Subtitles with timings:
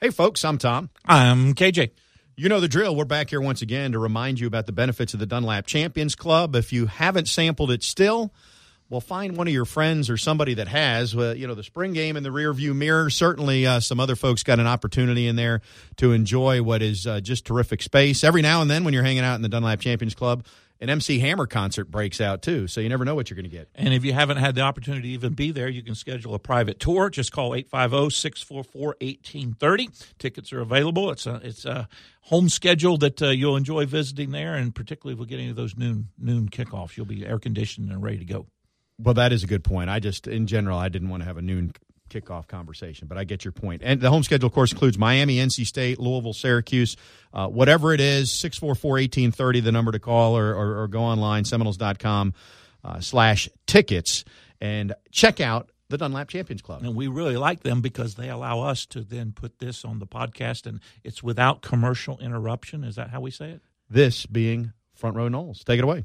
[0.00, 0.90] Hey, folks, I'm Tom.
[1.06, 1.90] I'm KJ.
[2.36, 2.94] You know the drill.
[2.94, 6.14] We're back here once again to remind you about the benefits of the Dunlap Champions
[6.14, 6.54] Club.
[6.54, 8.32] If you haven't sampled it still,
[8.90, 11.16] well, find one of your friends or somebody that has.
[11.16, 13.10] Uh, you know, the spring game in the rearview mirror.
[13.10, 15.62] Certainly, uh, some other folks got an opportunity in there
[15.96, 18.22] to enjoy what is uh, just terrific space.
[18.22, 20.46] Every now and then, when you're hanging out in the Dunlap Champions Club,
[20.80, 22.68] an MC Hammer concert breaks out too.
[22.68, 23.68] So you never know what you're going to get.
[23.74, 26.38] And if you haven't had the opportunity to even be there, you can schedule a
[26.38, 27.10] private tour.
[27.10, 30.18] Just call 850-644-1830.
[30.18, 31.10] Tickets are available.
[31.10, 31.88] It's a it's a
[32.22, 35.56] home schedule that uh, you'll enjoy visiting there, and particularly if we get any of
[35.56, 38.46] those noon noon kickoffs, you'll be air conditioned and ready to go.
[39.00, 39.90] Well, that is a good point.
[39.90, 41.72] I just, in general, I didn't want to have a noon
[42.08, 43.82] kickoff conversation, but I get your point.
[43.84, 46.96] And the home schedule, of course, includes Miami, NC State, Louisville, Syracuse,
[47.32, 51.44] uh, whatever it is, 644 1830, the number to call, or, or, or go online,
[51.44, 52.34] seminoles.com
[52.84, 54.24] uh, slash tickets,
[54.60, 56.82] and check out the Dunlap Champions Club.
[56.82, 60.06] And we really like them because they allow us to then put this on the
[60.06, 62.84] podcast, and it's without commercial interruption.
[62.84, 63.62] Is that how we say it?
[63.88, 65.64] This being Front Row Noles.
[65.64, 66.04] Take it away.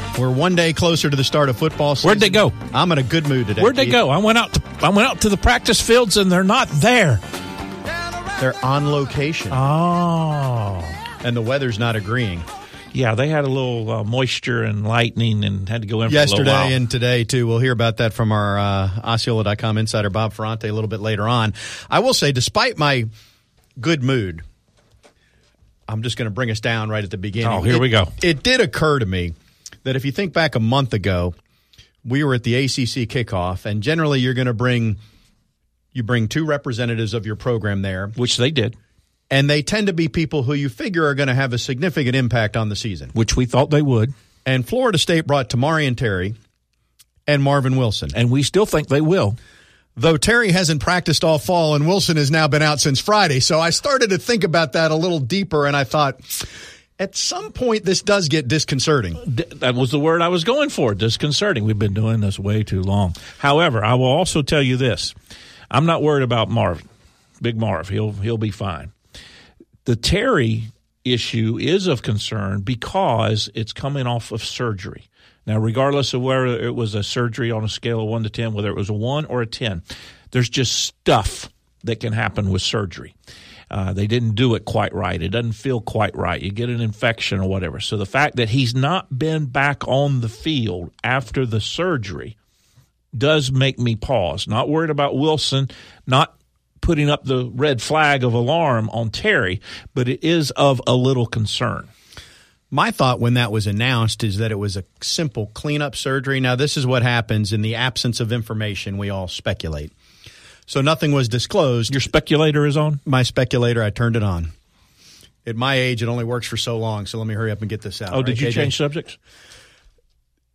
[0.19, 2.09] We're one day closer to the start of football season.
[2.09, 2.51] Where'd they go?
[2.73, 3.61] I'm in a good mood today.
[3.61, 3.93] Where'd they Keith.
[3.93, 4.09] go?
[4.09, 7.19] I went out to I went out to the practice fields and they're not there.
[8.39, 10.83] They're on location, Oh.
[11.23, 12.41] and the weather's not agreeing.
[12.91, 16.15] Yeah, they had a little uh, moisture and lightning and had to go in for
[16.15, 16.71] a little Yesterday while.
[16.73, 17.45] and today, too.
[17.47, 21.27] We'll hear about that from our uh, Osceola.com insider, Bob Ferrante, a little bit later
[21.27, 21.53] on.
[21.89, 23.05] I will say, despite my
[23.79, 24.41] good mood,
[25.87, 27.47] I'm just going to bring us down right at the beginning.
[27.47, 28.07] Oh, here It- we go.
[28.23, 29.35] It did occur to me
[29.83, 31.33] that if you think back a month ago,
[32.05, 34.97] we were at the ACC kickoff, and generally you're going to bring
[35.93, 38.77] you bring two representatives of your program there, which they did,
[39.29, 42.15] and they tend to be people who you figure are going to have a significant
[42.15, 43.09] impact on the season.
[43.13, 44.13] which we thought they would,
[44.45, 46.35] And Florida State brought Tamorrion Terry
[47.27, 48.09] and Marvin Wilson.
[48.15, 49.35] and we still think they will.
[49.97, 53.41] Though Terry hasn't practiced all fall and Wilson has now been out since Friday.
[53.41, 56.21] So I started to think about that a little deeper and I thought
[57.01, 59.17] at some point this does get disconcerting.
[59.25, 60.93] That was the word I was going for.
[60.93, 61.63] Disconcerting.
[61.63, 63.15] We've been doing this way too long.
[63.39, 65.15] However, I will also tell you this:
[65.71, 66.87] I'm not worried about Marvin,
[67.41, 67.89] Big Marv.
[67.89, 68.91] He'll he'll be fine.
[69.85, 70.65] The Terry
[71.03, 75.05] issue is of concern because it's coming off of surgery.
[75.47, 78.53] Now, regardless of whether it was a surgery on a scale of one to ten,
[78.53, 79.81] whether it was a one or a ten,
[80.29, 81.49] there's just stuff
[81.83, 83.15] that can happen with surgery.
[83.71, 85.21] Uh, they didn't do it quite right.
[85.21, 86.41] It doesn't feel quite right.
[86.41, 87.79] You get an infection or whatever.
[87.79, 92.35] So the fact that he's not been back on the field after the surgery
[93.17, 94.45] does make me pause.
[94.45, 95.69] Not worried about Wilson,
[96.05, 96.35] not
[96.81, 99.61] putting up the red flag of alarm on Terry,
[99.93, 101.87] but it is of a little concern.
[102.69, 106.41] My thought when that was announced is that it was a simple cleanup surgery.
[106.41, 108.97] Now, this is what happens in the absence of information.
[108.97, 109.93] We all speculate.
[110.65, 111.91] So nothing was disclosed.
[111.93, 112.99] Your speculator is on?
[113.05, 114.51] My speculator, I turned it on.
[115.45, 117.05] At my age, it only works for so long.
[117.07, 118.13] So let me hurry up and get this out.
[118.13, 118.53] Oh, did Right, you KJ?
[118.53, 119.17] change subjects?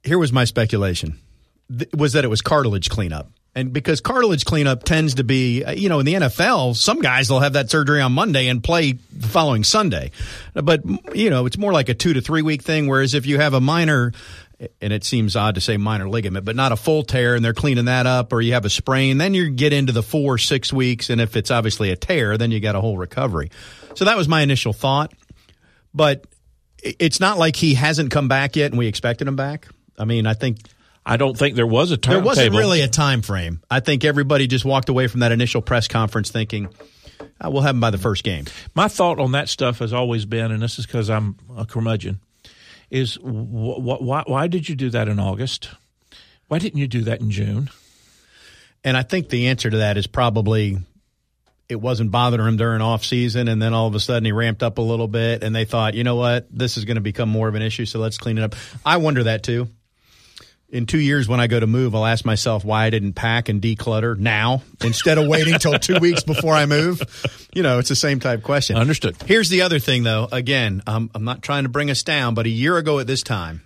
[0.04, 1.18] here was my speculation
[1.76, 5.72] th- was that it was cartilage cleanup and because cartilage cleanup tends to be uh,
[5.72, 8.92] you know in the NFL some guys will have that surgery on Monday and play
[8.92, 10.12] the following Sunday
[10.54, 13.40] but you know it's more like a 2 to 3 week thing whereas if you
[13.40, 14.12] have a minor
[14.80, 17.52] and it seems odd to say minor ligament but not a full tear and they're
[17.52, 20.72] cleaning that up or you have a sprain then you get into the 4 6
[20.72, 23.50] weeks and if it's obviously a tear then you got a whole recovery
[23.94, 25.12] so that was my initial thought
[25.92, 26.26] but
[26.82, 29.68] it's not like he hasn't come back yet and we expected him back
[29.98, 30.58] I mean, I think
[31.04, 33.62] I don't think there was a there wasn't really a time frame.
[33.70, 36.68] I think everybody just walked away from that initial press conference thinking,
[37.40, 38.44] "Ah, we'll have him by the first game.
[38.74, 42.20] My thought on that stuff has always been, and this is because I'm a curmudgeon,
[42.90, 45.70] is wh- wh- why, why did you do that in August?
[46.48, 47.70] Why didn't you do that in June?
[48.84, 50.78] And I think the answer to that is probably
[51.68, 54.62] it wasn't bothering him during off season, and then all of a sudden he ramped
[54.62, 57.28] up a little bit, and they thought, you know what, this is going to become
[57.28, 58.54] more of an issue, so let's clean it up.
[58.84, 59.68] I wonder that too.
[60.68, 63.48] In two years, when I go to move, I'll ask myself why I didn't pack
[63.48, 67.02] and declutter now instead of waiting till two weeks before I move.
[67.54, 68.76] You know, it's the same type question.
[68.76, 69.16] Understood.
[69.26, 70.28] Here's the other thing, though.
[70.32, 73.22] Again, um, I'm not trying to bring us down, but a year ago at this
[73.22, 73.62] time,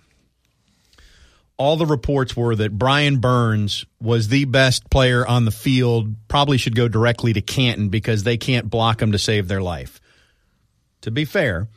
[1.57, 6.57] all the reports were that Brian Burns was the best player on the field, probably
[6.57, 9.99] should go directly to Canton because they can't block him to save their life.
[11.01, 11.67] To be fair,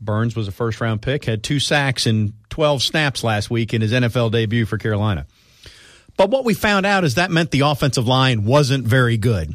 [0.00, 3.80] Burns was a first round pick, had two sacks and 12 snaps last week in
[3.80, 5.26] his NFL debut for Carolina.
[6.16, 9.54] But what we found out is that meant the offensive line wasn't very good.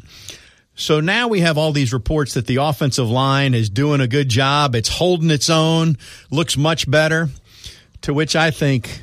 [0.74, 4.28] So now we have all these reports that the offensive line is doing a good
[4.28, 4.74] job.
[4.74, 5.96] It's holding its own,
[6.30, 7.28] looks much better.
[8.02, 9.00] To which I think,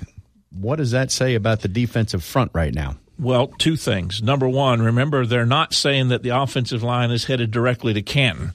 [0.51, 2.97] what does that say about the defensive front right now?
[3.17, 4.21] Well, two things.
[4.21, 8.53] Number one, remember they're not saying that the offensive line is headed directly to Canton.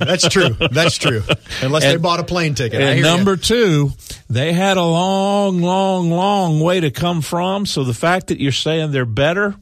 [0.00, 0.48] That's true.
[0.70, 1.22] That's true.
[1.62, 2.80] Unless and, they bought a plane ticket.
[2.80, 3.36] And number you.
[3.36, 3.90] two,
[4.28, 7.66] they had a long, long, long way to come from.
[7.66, 9.56] So the fact that you're saying they're better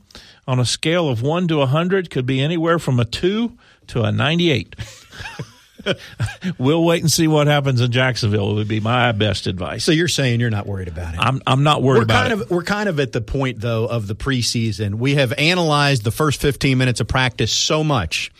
[0.46, 3.58] on a scale of one to a hundred could be anywhere from a two
[3.88, 4.76] to a ninety-eight.
[6.58, 8.54] we'll wait and see what happens in Jacksonville.
[8.54, 9.84] Would be my best advice.
[9.84, 11.20] So you're saying you're not worried about it?
[11.20, 11.42] I'm.
[11.46, 12.40] I'm not worried we're about kind it.
[12.42, 14.94] Of, we're kind of at the point though of the preseason.
[14.94, 18.30] We have analyzed the first 15 minutes of practice so much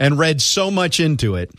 [0.00, 1.52] and read so much into it.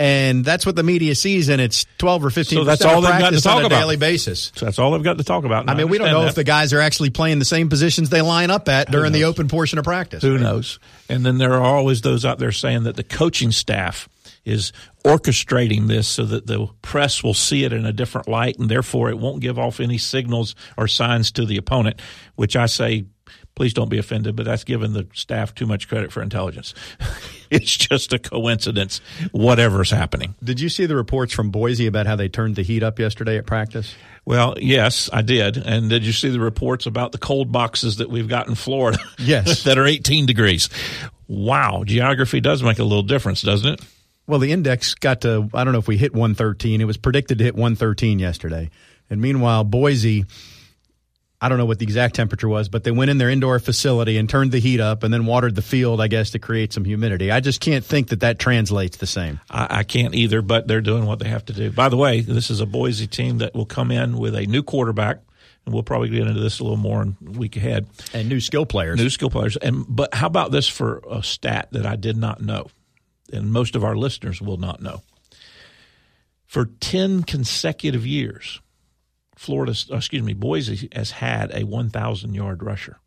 [0.00, 2.60] And that's what the media sees, and it's twelve or fifteen.
[2.60, 4.52] So that's all they've got to talk on a about daily basis.
[4.54, 5.68] So that's all they've got to talk about.
[5.68, 6.28] I mean, we don't know that.
[6.28, 9.24] if the guys are actually playing the same positions they line up at during the
[9.24, 10.22] open portion of practice.
[10.22, 10.78] Who knows?
[11.08, 14.08] And then there are always those out there saying that the coaching staff
[14.44, 14.72] is
[15.04, 19.10] orchestrating this so that the press will see it in a different light, and therefore
[19.10, 22.00] it won't give off any signals or signs to the opponent.
[22.36, 23.06] Which I say
[23.58, 26.74] please don't be offended, but that's giving the staff too much credit for intelligence.
[27.50, 29.00] it's just a coincidence,
[29.32, 30.36] whatever's happening.
[30.44, 33.36] Did you see the reports from Boise about how they turned the heat up yesterday
[33.36, 33.96] at practice?
[34.24, 35.56] Well, yes, I did.
[35.56, 39.00] And did you see the reports about the cold boxes that we've got in Florida?
[39.18, 39.62] Yes.
[39.64, 40.68] that are 18 degrees.
[41.26, 43.80] Wow, geography does make a little difference, doesn't it?
[44.28, 46.80] Well, the index got to, I don't know if we hit 113.
[46.80, 48.70] It was predicted to hit 113 yesterday.
[49.10, 50.26] And meanwhile, Boise
[51.40, 54.16] I don't know what the exact temperature was, but they went in their indoor facility
[54.16, 56.84] and turned the heat up and then watered the field, I guess, to create some
[56.84, 57.30] humidity.
[57.30, 59.38] I just can't think that that translates the same.
[59.48, 61.70] I, I can't either, but they're doing what they have to do.
[61.70, 64.64] By the way, this is a Boise team that will come in with a new
[64.64, 65.20] quarterback
[65.68, 67.86] and we'll probably get into this a little more in week ahead.
[68.14, 68.98] And new skill players.
[68.98, 69.58] New skill players.
[69.58, 72.68] And but how about this for a stat that I did not know,
[73.34, 75.02] and most of our listeners will not know.
[76.46, 78.62] For ten consecutive years,
[79.38, 82.98] Florida, uh, excuse me, Boise has had a 1,000 yard rusher.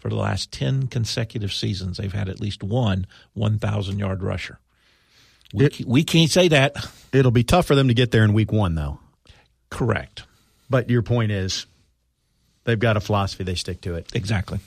[0.00, 4.58] For the last 10 consecutive seasons, they've had at least one 1,000 yard rusher.
[5.54, 6.74] We, it, we can't say that.
[7.12, 8.98] It'll be tough for them to get there in week one, though.
[9.70, 10.24] Correct.
[10.68, 11.66] But your point is
[12.64, 14.10] they've got a philosophy, they stick to it.
[14.16, 14.58] Exactly.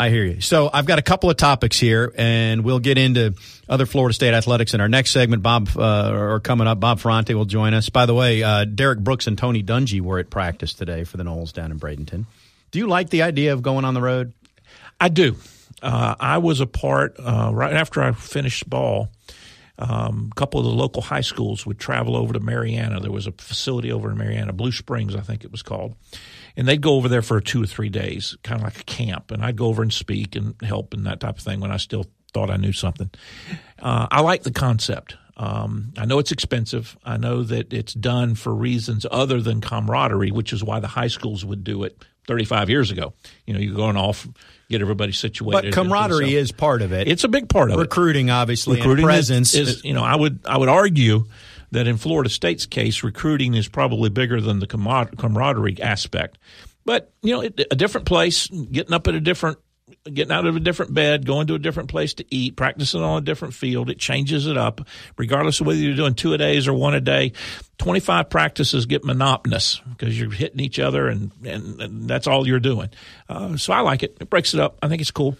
[0.00, 0.40] I hear you.
[0.40, 3.34] So I've got a couple of topics here, and we'll get into
[3.68, 5.42] other Florida State athletics in our next segment.
[5.42, 7.90] Bob, uh, or coming up, Bob Ferrante will join us.
[7.90, 11.22] By the way, uh, Derrick Brooks and Tony Dungy were at practice today for the
[11.22, 12.24] Noles down in Bradenton.
[12.70, 14.32] Do you like the idea of going on the road?
[14.98, 15.36] I do.
[15.82, 19.10] Uh, I was a part uh, right after I finished ball.
[19.78, 23.00] Um, a couple of the local high schools would travel over to Marianna.
[23.00, 25.94] There was a facility over in Marianna, Blue Springs, I think it was called
[26.56, 29.30] and they'd go over there for two or three days, kind of like a camp.
[29.30, 31.76] And I'd go over and speak and help and that type of thing when I
[31.76, 33.10] still thought I knew something.
[33.78, 35.16] Uh, I like the concept.
[35.36, 36.98] Um, I know it's expensive.
[37.02, 41.06] I know that it's done for reasons other than camaraderie, which is why the high
[41.06, 43.14] schools would do it 35 years ago.
[43.46, 44.28] You know, you're going off,
[44.68, 45.72] get everybody situated.
[45.72, 47.08] But camaraderie is part of it.
[47.08, 47.80] It's a big part of it.
[47.80, 49.54] Recruiting, obviously, Recruiting, presence.
[49.54, 51.24] Is, is, you know, I would I would argue
[51.72, 56.38] that in Florida State's case, recruiting is probably bigger than the camaraderie aspect.
[56.84, 59.58] But you know, a different place, getting up at a different,
[60.04, 63.18] getting out of a different bed, going to a different place to eat, practicing on
[63.18, 64.80] a different field, it changes it up.
[65.16, 67.32] Regardless of whether you're doing two a days or one a day,
[67.78, 72.60] 25 practices get monotonous because you're hitting each other and, and, and that's all you're
[72.60, 72.90] doing.
[73.28, 74.16] Uh, so I like it.
[74.20, 74.78] It breaks it up.
[74.82, 75.36] I think it's cool.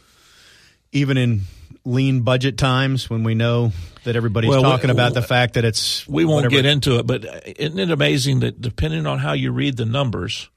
[0.92, 1.42] Even in
[1.84, 3.72] lean budget times when we know
[4.04, 6.62] that everybody's well, talking we, about the fact that it's we won't whatever.
[6.62, 7.24] get into it but
[7.58, 10.50] isn't it amazing that depending on how you read the numbers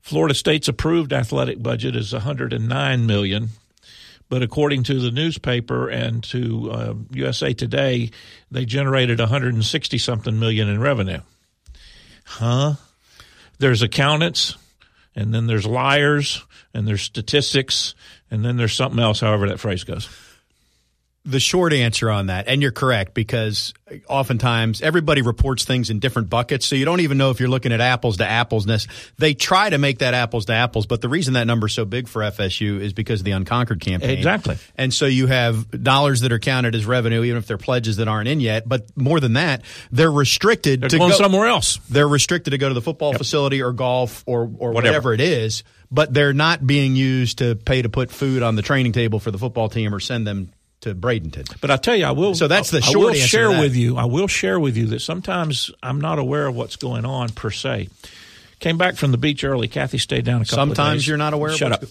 [0.00, 3.48] florida state's approved athletic budget is 109 million
[4.28, 8.10] but according to the newspaper and to uh, usa today
[8.50, 11.20] they generated 160 something million in revenue
[12.24, 12.74] huh
[13.58, 14.56] there's accountants
[15.16, 17.96] and then there's liars and there's statistics
[18.30, 20.08] and then there's something else however that phrase goes
[21.26, 23.74] the short answer on that, and you're correct because
[24.08, 27.72] oftentimes everybody reports things in different buckets, so you don't even know if you're looking
[27.72, 28.66] at apples to apples.
[29.18, 32.06] They try to make that apples to apples, but the reason that number's so big
[32.06, 34.16] for FSU is because of the Unconquered campaign.
[34.16, 34.56] Exactly.
[34.76, 38.06] And so you have dollars that are counted as revenue, even if they're pledges that
[38.06, 38.68] aren't in yet.
[38.68, 41.78] But more than that, they're restricted they're to go somewhere else.
[41.90, 43.18] They're restricted to go to the football yep.
[43.18, 44.74] facility or golf or or whatever.
[44.74, 48.62] whatever it is but they're not being used to pay to put food on the
[48.62, 50.50] training table for the football team or send them
[50.86, 51.60] to Bradenton.
[51.60, 52.34] But I tell you, I will.
[52.34, 53.96] So that's the I short will answer share with you.
[53.96, 57.50] I will share with you that sometimes I'm not aware of what's going on per
[57.50, 57.88] se.
[58.58, 59.68] Came back from the beach early.
[59.68, 60.76] Kathy stayed down a couple of days.
[60.76, 61.84] Sometimes you're not aware of Shut up.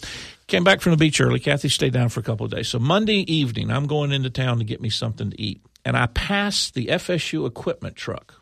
[0.47, 1.39] Came back from the beach early.
[1.39, 2.67] Kathy stayed down for a couple of days.
[2.67, 6.07] So Monday evening, I'm going into town to get me something to eat, and I
[6.07, 8.41] pass the FSU equipment truck,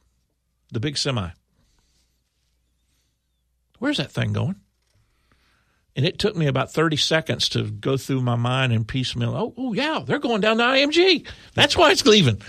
[0.72, 1.30] the big semi.
[3.80, 4.56] Where's that thing going?
[5.96, 9.36] And it took me about 30 seconds to go through my mind and piecemeal.
[9.36, 11.28] Oh, oh yeah, they're going down to IMG.
[11.54, 12.42] That's why it's leaving.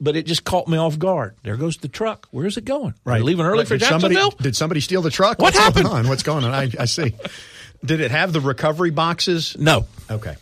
[0.00, 1.36] But it just caught me off guard.
[1.42, 2.26] There goes the truck.
[2.30, 2.94] Where's it going?
[3.04, 4.38] They're leaving early for did somebody, Jacksonville?
[4.42, 5.38] Did somebody steal the truck?
[5.38, 5.84] What What's happened?
[5.86, 6.08] Going on?
[6.08, 6.52] What's going on?
[6.52, 7.14] I, I see.
[7.84, 9.56] Did it have the recovery boxes?
[9.58, 9.86] No.
[10.10, 10.36] Okay.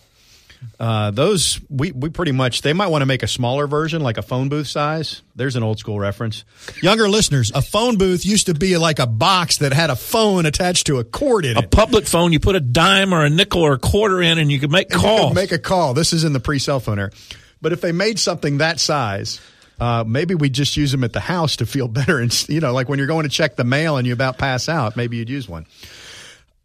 [0.81, 4.19] Uh, those we we pretty much they might want to make a smaller version, like
[4.19, 5.23] a phone booth size.
[5.37, 6.45] There's an old school reference.
[6.83, 10.47] Younger listeners, a phone booth used to be like a box that had a phone
[10.47, 11.65] attached to a cord in A it.
[11.67, 14.51] A public phone, you put a dime or a nickel or a quarter in and
[14.51, 15.29] you could make And you calls.
[15.31, 15.95] could make a call.
[15.95, 17.11] This is in the pre cell phone era.
[17.61, 19.41] But if they made something that size,
[19.81, 22.19] uh, maybe we just use them at the house to feel better.
[22.19, 24.69] And you know, like when you're going to check the mail and you about pass
[24.69, 25.67] out, maybe you'd use one.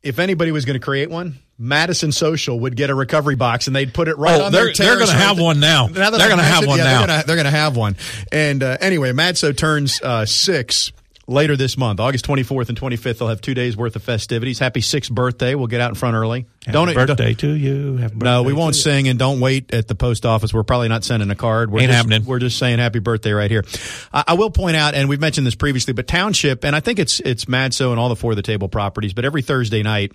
[0.02, 3.76] If anybody was going to create one, Madison Social would get a recovery box and
[3.76, 5.88] they'd put it right Oh, on they're- their they're gonna have one now.
[5.88, 7.22] that They're gonna have one yeah, now.
[7.24, 7.96] They're gonna, have one.
[8.32, 10.92] And uh, anyway, Madso turns uh, six
[11.26, 13.20] later this month, August 24th and 25th.
[13.20, 14.60] They'll have two days worth of festivities.
[14.60, 15.56] Happy sixth birthday!
[15.56, 16.48] We'll get out in front early.
[16.66, 17.98] Happy don't birthday to you.
[17.98, 18.84] Happy no, we won't to you.
[18.84, 20.54] sing and don't wait at the post office.
[20.54, 21.72] We're probably not sending a card.
[21.72, 22.26] We're Ain't just, happening.
[22.26, 23.64] We're just saying happy birthday right here.
[24.12, 27.00] I, I will point out, and we've mentioned this previously, but Township, and I think
[27.00, 30.12] it's it's Madso and all the four of the table properties, but every Thursday night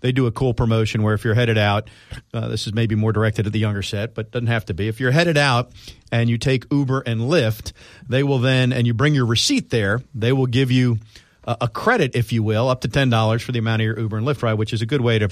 [0.00, 1.88] they do a cool promotion where if you're headed out,
[2.32, 4.88] uh, this is maybe more directed at the younger set, but doesn't have to be.
[4.88, 5.70] If you're headed out
[6.12, 7.72] and you take Uber and Lyft,
[8.08, 10.98] they will then, and you bring your receipt there, they will give you
[11.44, 13.98] a, a credit, if you will, up to ten dollars for the amount of your
[13.98, 15.28] Uber and Lyft ride, which is a good way to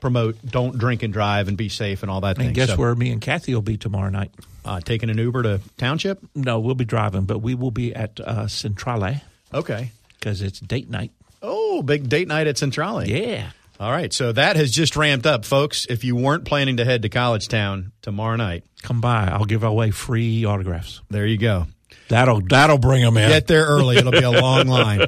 [0.00, 2.52] promote don't drink and drive and be safe and all that And thing.
[2.54, 4.30] guess So, where me and Kathy will be tomorrow night?
[4.64, 6.18] Uh, taking an Uber to Township?
[6.34, 9.20] No, we'll be driving, but we will be at uh, Centrale
[9.54, 9.90] Okay.
[10.18, 11.10] because it's date night.
[11.40, 13.04] Oh, big date night at Centrale.
[13.06, 13.50] Yeah.
[13.82, 14.12] All right.
[14.12, 15.86] So that has just ramped up, folks.
[15.90, 19.26] If you weren't planning to head to College Town tomorrow night, Come by.
[19.26, 21.00] I'll give away free autographs.
[21.10, 21.66] there you go.
[22.08, 23.28] That'll that'll bring them in.
[23.28, 23.96] Get there early.
[23.96, 25.06] It'll be a long line.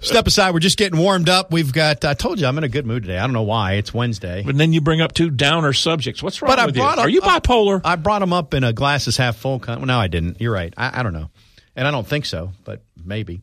[0.00, 0.54] Step aside.
[0.54, 1.52] We're just getting warmed up.
[1.52, 3.18] We've got, I told you I'm in a good mood today.
[3.18, 3.74] I don't know why.
[3.74, 4.42] It's Wednesday.
[4.44, 6.22] But then you bring up two downer subjects.
[6.22, 7.00] What's wrong But I with brought you?
[7.02, 7.80] up- Are you bipolar?
[7.84, 9.58] I brought them up in a glasses half full.
[9.60, 10.40] Con- well, no, I didn't.
[10.40, 10.72] You're right.
[10.76, 11.30] I, I don't know.
[11.76, 13.40] And I don't think so, but maybe.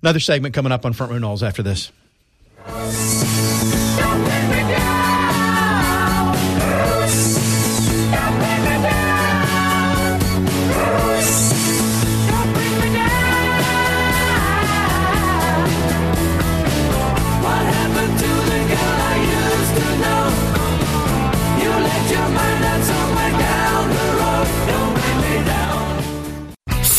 [0.00, 1.90] Another segment coming up on Front Row Noles after this.
[4.02, 4.31] What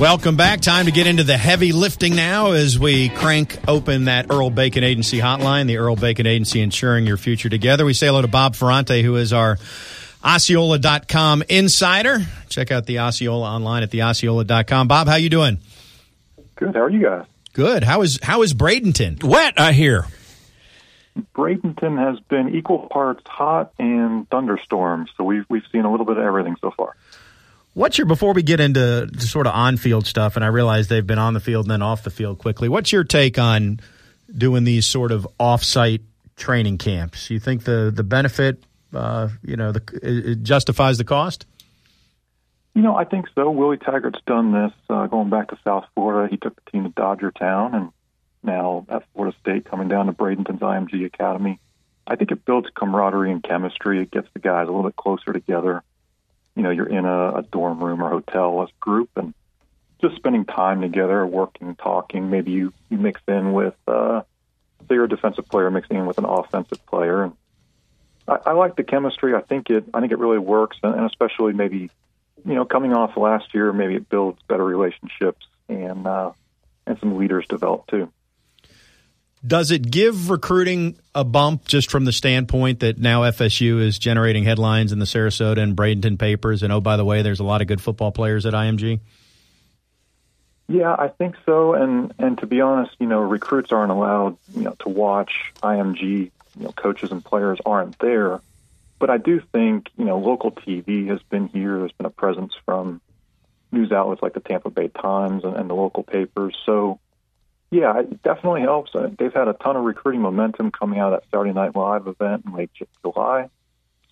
[0.00, 0.62] Welcome back.
[0.62, 4.82] Time to get into the heavy lifting now as we crank open that Earl Bacon
[4.82, 7.84] Agency hotline, the Earl Bacon Agency ensuring your future together.
[7.84, 9.58] We say hello to Bob Ferrante, who is our
[10.24, 12.20] Osceola.com insider.
[12.48, 14.88] Check out the Osceola online at the Osceola.com.
[14.88, 15.58] Bob, how you doing?
[16.54, 16.74] Good.
[16.74, 17.26] How are you guys?
[17.52, 17.84] Good.
[17.84, 19.22] How is how is Bradenton?
[19.22, 20.06] Wet, I hear.
[21.34, 26.16] Bradenton has been equal parts hot and thunderstorms, so we've we've seen a little bit
[26.16, 26.96] of everything so far.
[27.74, 31.06] What's your before we get into sort of on field stuff, and I realize they've
[31.06, 32.68] been on the field and then off the field quickly.
[32.68, 33.80] What's your take on
[34.36, 36.02] doing these sort of off site
[36.36, 37.30] training camps?
[37.30, 41.46] You think the the benefit, uh, you know, the, it, justifies the cost?
[42.74, 43.50] You know, I think so.
[43.50, 46.28] Willie Taggart's done this uh, going back to South Florida.
[46.28, 47.90] He took the team to Dodger Town, and
[48.42, 51.60] now at Florida State, coming down to Bradenton's IMG Academy.
[52.04, 54.02] I think it builds camaraderie and chemistry.
[54.02, 55.84] It gets the guys a little bit closer together.
[56.56, 59.34] You know, you're in a, a dorm room or hotel as a group, and
[60.00, 62.30] just spending time together, working, talking.
[62.30, 64.22] Maybe you you mix in with, uh,
[64.88, 67.32] say, you're a defensive player mixing in with an offensive player, and
[68.26, 69.34] I, I like the chemistry.
[69.34, 69.84] I think it.
[69.94, 71.90] I think it really works, and, and especially maybe
[72.44, 76.32] you know, coming off last year, maybe it builds better relationships and uh,
[76.86, 78.10] and some leaders develop too.
[79.46, 84.44] Does it give recruiting a bump just from the standpoint that now FSU is generating
[84.44, 86.62] headlines in the Sarasota and Bradenton papers?
[86.62, 89.00] And oh, by the way, there's a lot of good football players at IMG.
[90.68, 91.74] Yeah, I think so.
[91.74, 96.30] And and to be honest, you know, recruits aren't allowed, you know, to watch IMG.
[96.58, 98.40] You know, coaches and players aren't there.
[99.00, 101.78] But I do think, you know, local TV has been here.
[101.78, 103.00] There's been a presence from
[103.72, 106.56] news outlets like the Tampa Bay Times and, and the local papers.
[106.66, 107.00] So,
[107.70, 108.94] yeah, it definitely helps.
[108.94, 112.08] Uh, They've had a ton of recruiting momentum coming out of that Saturday Night Live
[112.08, 112.70] event in late
[113.02, 113.48] July.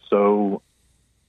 [0.09, 0.63] So,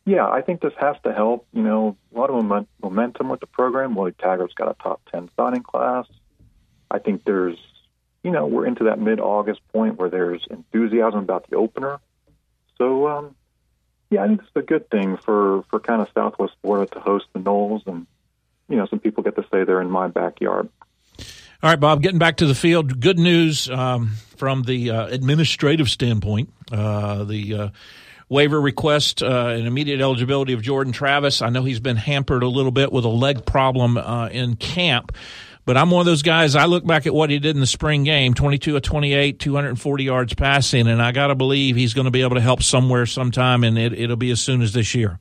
[0.06, 1.48] yeah, I think this has to help.
[1.54, 3.96] You know, a lot of momen- momentum with the program.
[3.96, 6.06] Willie Taggart's got a top 10 signing class.
[6.92, 7.58] I think there's,
[8.24, 12.00] you know, we're into that mid August point where there's enthusiasm about the opener.
[12.78, 13.36] So, um,
[14.12, 17.26] yeah, I think it's a good thing for, for kind of Southwest Florida to host
[17.34, 17.86] the Noles.
[17.88, 18.06] And,
[18.68, 20.70] you know, some people get to say they're in my backyard.
[21.62, 25.90] All right, Bob, getting back to the field, good news um, from the uh, administrative
[25.90, 26.54] standpoint.
[26.72, 27.70] Uh, the uh,
[28.30, 31.42] waiver request uh, and immediate eligibility of Jordan Travis.
[31.42, 35.12] I know he's been hampered a little bit with a leg problem uh, in camp,
[35.66, 36.56] but I'm one of those guys.
[36.56, 40.04] I look back at what he did in the spring game 22 of 28, 240
[40.06, 43.06] yards passing, and I got to believe he's going to be able to help somewhere
[43.06, 45.20] sometime, and it, it'll be as soon as this year.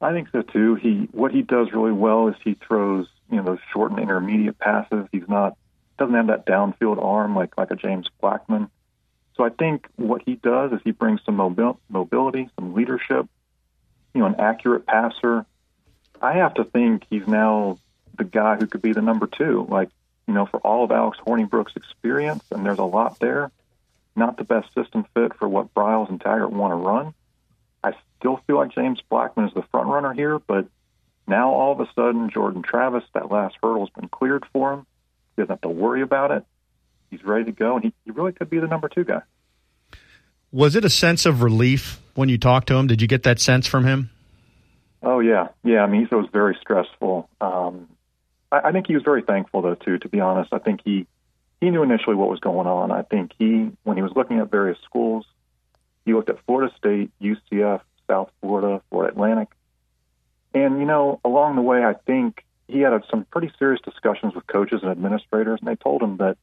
[0.00, 0.76] I think so too.
[0.76, 4.58] He what he does really well is he throws you know those short and intermediate
[4.58, 5.06] passes.
[5.12, 5.56] He's not
[5.98, 8.70] doesn't have that downfield arm like like a James Blackman.
[9.36, 13.26] So I think what he does is he brings some mobil- mobility, some leadership,
[14.14, 15.44] you know, an accurate passer.
[16.22, 17.78] I have to think he's now
[18.16, 19.66] the guy who could be the number two.
[19.68, 19.90] Like
[20.26, 23.50] you know, for all of Alex Hornibrook's experience, and there's a lot there.
[24.16, 27.14] Not the best system fit for what Briles and Taggart want to run.
[27.84, 30.66] I still feel like James Blackman is the front runner here, but
[31.26, 34.86] now all of a sudden Jordan Travis, that last hurdle's been cleared for him.
[35.34, 36.44] He doesn't have to worry about it.
[37.10, 39.22] He's ready to go, and he, he really could be the number two guy.
[40.52, 42.86] Was it a sense of relief when you talked to him?
[42.86, 44.10] Did you get that sense from him?
[45.02, 45.82] Oh yeah, yeah.
[45.82, 47.28] I mean, he it was very stressful.
[47.40, 47.88] Um,
[48.50, 49.98] I, I think he was very thankful though too.
[49.98, 51.06] To be honest, I think he
[51.60, 52.90] he knew initially what was going on.
[52.90, 55.26] I think he when he was looking at various schools,
[56.04, 59.48] he looked at Florida State, UCF, South Florida, Florida Atlantic,
[60.56, 64.46] and you know along the way, I think he had some pretty serious discussions with
[64.46, 66.38] coaches and administrators, and they told him that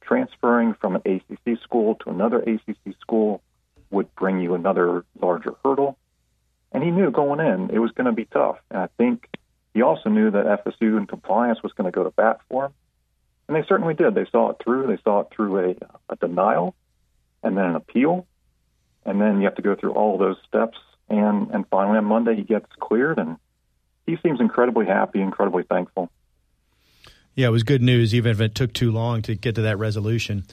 [0.00, 3.42] transferring from an ACC school to another ACC school
[3.90, 5.98] would bring you another larger hurdle.
[6.70, 8.58] And he knew going in it was going to be tough.
[8.70, 9.28] And I think
[9.74, 12.72] he also knew that FSU and compliance was going to go to bat for him.
[13.48, 14.14] And they certainly did.
[14.14, 14.86] They saw it through.
[14.86, 15.74] They saw it through a,
[16.08, 16.74] a denial
[17.42, 18.26] and then an appeal.
[19.04, 20.78] And then you have to go through all those steps.
[21.08, 23.36] And, and finally on Monday, he gets cleared and
[24.06, 26.10] he seems incredibly happy, incredibly thankful.
[27.34, 29.78] Yeah, it was good news, even if it took too long to get to that
[29.78, 30.44] resolution.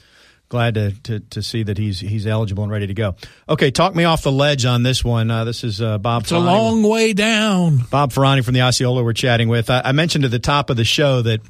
[0.50, 3.16] Glad to, to, to see that he's he's eligible and ready to go.
[3.48, 5.30] Okay, talk me off the ledge on this one.
[5.30, 6.22] Uh, this is uh, Bob.
[6.22, 7.78] It's a long way down.
[7.90, 9.70] Bob Ferrante from the Osceola we're chatting with.
[9.70, 11.40] I, I mentioned at the top of the show that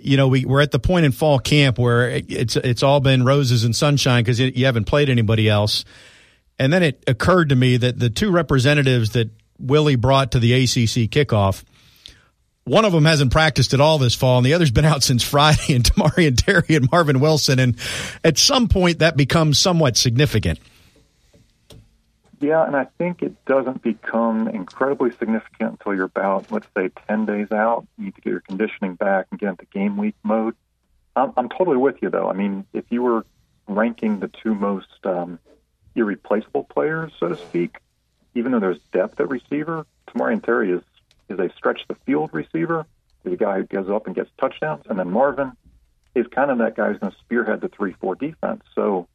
[0.00, 3.00] you know we we're at the point in fall camp where it, it's it's all
[3.00, 5.84] been roses and sunshine because you, you haven't played anybody else.
[6.58, 10.52] And then it occurred to me that the two representatives that Willie brought to the
[10.52, 11.64] ACC kickoff
[12.66, 15.22] one of them hasn't practiced at all this fall, and the other's been out since
[15.22, 17.58] Friday, and Tamorrion Terry and Marvin Wilson.
[17.58, 17.76] And
[18.24, 20.58] at some point, that becomes somewhat significant.
[22.40, 27.24] Yeah, and I think it doesn't become incredibly significant until you're about, let's say, 10
[27.24, 27.86] days out.
[27.96, 30.54] You need to get your conditioning back and get into game week mode.
[31.14, 32.28] I'm, I'm totally with you, though.
[32.28, 33.24] I mean, if you were
[33.66, 35.38] ranking the two most um,
[35.94, 37.78] irreplaceable players, so to speak,
[38.36, 40.82] even though there's depth at receiver, Tamorrion Terry is,
[41.28, 42.86] is a stretch the field receiver.
[43.24, 44.84] He's a guy who goes up and gets touchdowns.
[44.88, 45.52] And then Marvin
[46.14, 48.62] is kind of that guy who's going to spearhead the 3 4 defense.
[48.74, 49.08] So,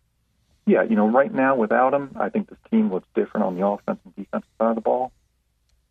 [0.65, 3.65] yeah, you know, right now without him, I think this team looks different on the
[3.65, 5.11] offense and defensive side of the ball.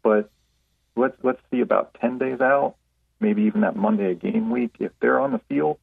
[0.03, 0.31] But
[0.97, 2.77] let's let's see about ten days out,
[3.21, 4.77] maybe even that Monday game week.
[4.79, 5.79] If they're on the field,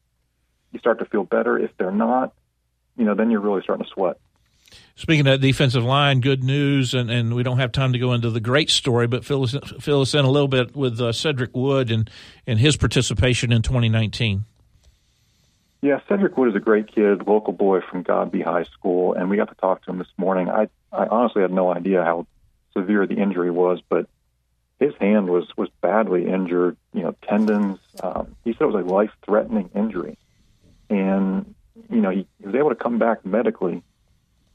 [0.72, 1.58] you start to feel better.
[1.58, 2.34] If they're not,
[2.96, 4.18] you know, then you're really starting to sweat.
[4.98, 8.30] Speaking of defensive line, good news, and, and we don't have time to go into
[8.30, 11.54] the great story, but fill us, fill us in a little bit with uh, Cedric
[11.54, 12.10] Wood and,
[12.48, 14.44] and his participation in 2019.
[15.82, 19.36] Yeah, Cedric Wood is a great kid, local boy from Godby High School, and we
[19.36, 20.50] got to talk to him this morning.
[20.50, 22.26] I I honestly had no idea how
[22.72, 24.08] severe the injury was, but
[24.80, 26.76] his hand was was badly injured.
[26.92, 27.78] You know, tendons.
[28.02, 30.18] Um, he said it was a life threatening injury,
[30.90, 31.54] and
[31.88, 33.84] you know he, he was able to come back medically.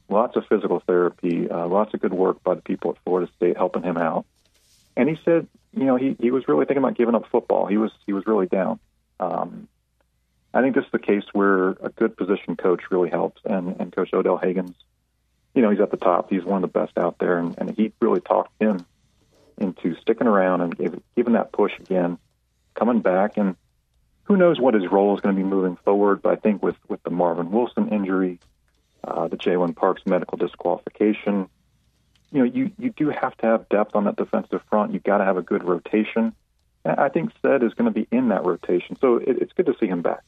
[0.08, 3.56] Lots of physical therapy, uh, lots of good work by the people at Florida State
[3.56, 4.26] helping him out.
[4.96, 7.66] And he said, you know, he, he was really thinking about giving up football.
[7.66, 8.78] He was he was really down.
[9.18, 9.68] Um,
[10.52, 13.92] I think this is the case where a good position coach really helps, and, and
[13.92, 14.76] Coach Odell Haggins,
[15.52, 16.30] you know, he's at the top.
[16.30, 18.86] He's one of the best out there, and, and he really talked him
[19.58, 22.18] into sticking around and gave, giving that push again.
[22.74, 23.56] coming back, and
[24.24, 26.22] who knows what his role is going to be moving forward.
[26.22, 28.40] But I think with with the Marvin Wilson injury,
[29.06, 31.48] uh, the Jalen Parks medical disqualification,
[32.32, 34.92] you know, you you do have to have depth on that defensive front.
[34.92, 36.34] You've got to have a good rotation.
[36.86, 39.74] I think Ced is going to be in that rotation, so it, it's good to
[39.80, 40.20] see him back.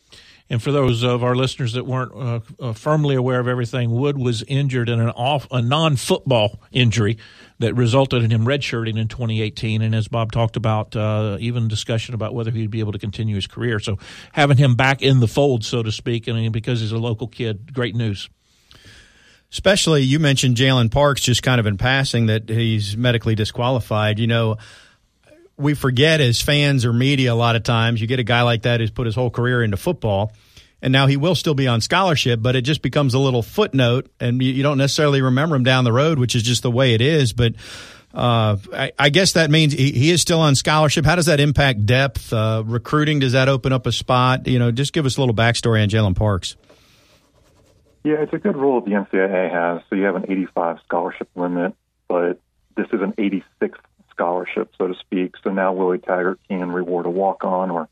[0.49, 4.17] And for those of our listeners that weren't uh, uh, firmly aware of everything, Wood
[4.17, 7.19] was injured in an off a non-football injury
[7.59, 9.83] that resulted in him redshirting in 2018.
[9.83, 13.35] And as Bob talked about, uh, even discussion about whether he'd be able to continue
[13.35, 13.79] his career.
[13.79, 13.99] So
[14.33, 17.75] having him back in the fold, so to speak, and because he's a local kid,
[17.75, 18.31] great news.
[19.53, 24.19] Especially, you mentioned Jalen Parks just kind of in passing that he's medically disqualified.
[24.19, 24.57] You know,
[25.57, 28.01] we forget as fans or media a lot of times.
[28.01, 30.33] You get a guy like that who's put his whole career into football,
[30.83, 34.11] and now he will still be on scholarship, but it just becomes a little footnote,
[34.21, 37.01] and you, don't necessarily remember him down the road, which is just the way it
[37.01, 37.33] is.
[37.33, 37.55] But
[38.13, 41.05] uh, I, I, guess that means he, he, is still on scholarship.
[41.05, 43.21] How does that impact depth uh, recruiting?
[43.21, 44.47] Does that open up a spot?
[44.47, 46.57] You know, just give us a little backstory on Jalen Parks.
[48.07, 49.83] Yeah, it's a good rule that the NCAA has.
[49.91, 51.75] So you have an 85 scholarship limit,
[52.07, 52.39] but
[52.77, 53.77] this is an 86
[54.13, 55.35] scholarship, so to speak.
[55.43, 57.89] So now Willie Taggart can reward a walk on or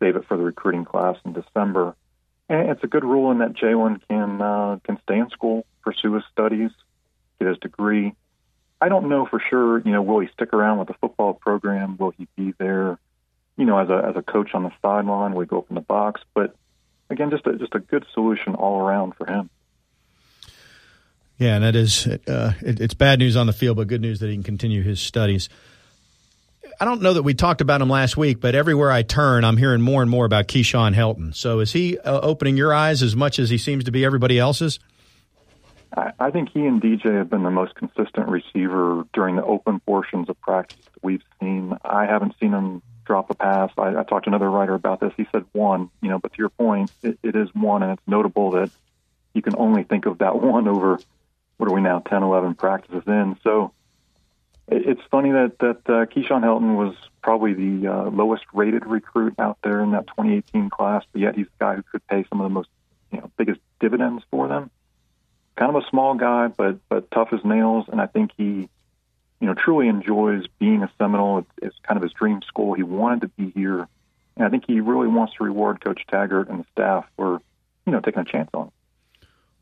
[0.00, 1.96] save it for the recruiting class in December.
[2.50, 6.12] And it's a good rule in that Jalen can uh, can stay in school, pursue
[6.12, 6.70] his studies,
[7.38, 8.12] get his degree.
[8.82, 9.78] I don't know for sure.
[9.78, 11.96] You know, will he stick around with the football program?
[11.96, 12.98] Will he be there?
[13.56, 15.74] You know, as a as a coach on the sideline, will he go up in
[15.74, 16.20] the box?
[16.34, 16.54] But
[17.10, 19.50] again, just a, just a good solution all around for him.
[21.38, 24.18] Yeah, and that is uh, it, it's bad news on the field, but good news
[24.20, 25.48] that he can continue his studies.
[26.80, 29.56] I don't know that we talked about him last week, but everywhere I turn, I'm
[29.56, 31.34] hearing more and more about Keyshawn Helton.
[31.34, 34.38] So is he uh, opening your eyes as much as he seems to be everybody
[34.38, 34.78] else's?
[35.96, 39.80] I, I think he and DJ have been the most consistent receiver during the open
[39.80, 41.76] portions of practice that we've seen.
[41.84, 43.72] I haven't seen him drop a pass.
[43.76, 45.12] I, I talked to another writer about this.
[45.16, 48.02] He said one, you know, but to your point, it, it is one, and it's
[48.06, 48.70] notable that
[49.34, 51.00] you can only think of that one over
[51.56, 53.72] what are we now 10 11 practices in so
[54.68, 59.34] it, it's funny that that uh, Keyshawn Helton was probably the uh, lowest rated recruit
[59.40, 62.40] out there in that 2018 class but yet he's the guy who could pay some
[62.40, 62.68] of the most
[63.10, 64.70] you know biggest dividends for them
[65.56, 68.68] kind of a small guy but but tough as nails and I think he
[69.40, 72.82] you know truly enjoys being a Seminole it's, it's kind of his dream school he
[72.82, 73.88] wanted to be here
[74.36, 77.40] and I think he really wants to reward Coach Taggart and the staff for
[77.86, 78.72] you know taking a chance on him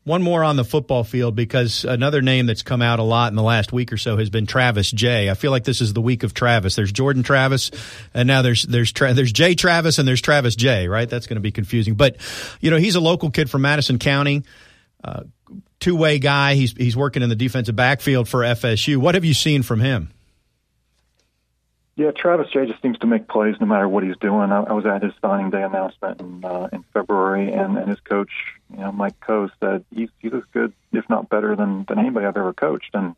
[0.07, 3.35] one more on the football field because another name that's come out a lot in
[3.35, 5.29] the last week or so has been Travis Jay.
[5.29, 6.75] I feel like this is the week of Travis.
[6.75, 7.71] There's Jordan Travis,
[8.13, 10.87] and now there's there's Tra- there's Jay Travis and there's Travis Jay.
[10.87, 11.09] Right?
[11.09, 11.95] That's going to be confusing.
[11.95, 12.15] But
[12.61, 14.43] you know, he's a local kid from Madison County.
[15.03, 15.23] Uh,
[15.79, 16.55] Two way guy.
[16.55, 18.97] He's he's working in the defensive backfield for FSU.
[18.97, 20.11] What have you seen from him?
[21.95, 24.51] Yeah, Travis Jay just seems to make plays no matter what he's doing.
[24.51, 27.99] I, I was at his signing day announcement in uh, in February, and, and his
[27.99, 28.31] coach,
[28.71, 32.25] you know, Mike Coe, said he's he's as good, if not better, than than anybody
[32.25, 32.91] I've ever coached.
[32.93, 33.15] And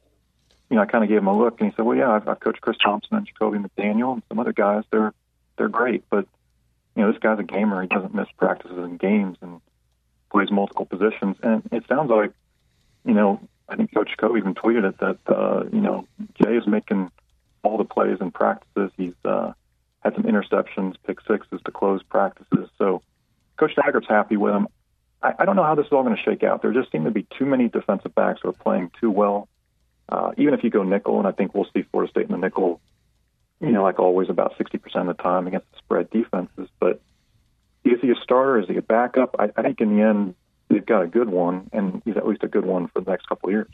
[0.69, 2.27] you know, I kind of gave him a look, and he said, "Well, yeah, I've,
[2.27, 4.83] I've coached Chris Thompson and Jacobbi McDaniel and some other guys.
[4.91, 5.13] They're
[5.57, 6.25] they're great, but
[6.95, 7.81] you know, this guy's a gamer.
[7.81, 9.61] He doesn't miss practices and games and
[10.29, 11.37] plays multiple positions.
[11.41, 12.31] And it sounds like,
[13.05, 16.07] you know, I think Coach Coe even tweeted it that uh, you know
[16.41, 17.11] Jay is making."
[17.63, 18.91] all the plays and practices.
[18.97, 19.53] He's uh,
[20.01, 22.69] had some interceptions, pick sixes to close practices.
[22.77, 23.01] So
[23.57, 24.67] Coach Taggart's happy with him.
[25.21, 26.61] I, I don't know how this is all going to shake out.
[26.61, 29.47] There just seem to be too many defensive backs who are playing too well.
[30.07, 32.37] Uh, even if you go nickel, and I think we'll see Florida State in the
[32.37, 32.81] nickel,
[33.59, 36.67] you know, like always, about 60% of the time against the spread defenses.
[36.79, 37.01] But
[37.83, 38.59] is he a starter?
[38.59, 39.35] Is he a backup?
[39.37, 40.35] I, I think in the end,
[40.69, 43.27] they've got a good one, and he's at least a good one for the next
[43.27, 43.67] couple of years.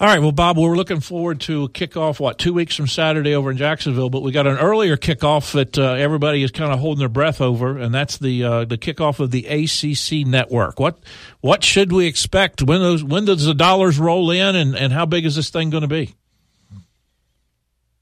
[0.00, 2.18] All right, well, Bob, we're looking forward to a kickoff.
[2.18, 5.78] What two weeks from Saturday over in Jacksonville, but we got an earlier kickoff that
[5.78, 9.20] uh, everybody is kind of holding their breath over, and that's the uh, the kickoff
[9.20, 10.80] of the ACC network.
[10.80, 11.00] What
[11.42, 12.62] what should we expect?
[12.62, 15.68] When those when does the dollars roll in, and, and how big is this thing
[15.68, 16.14] going to be?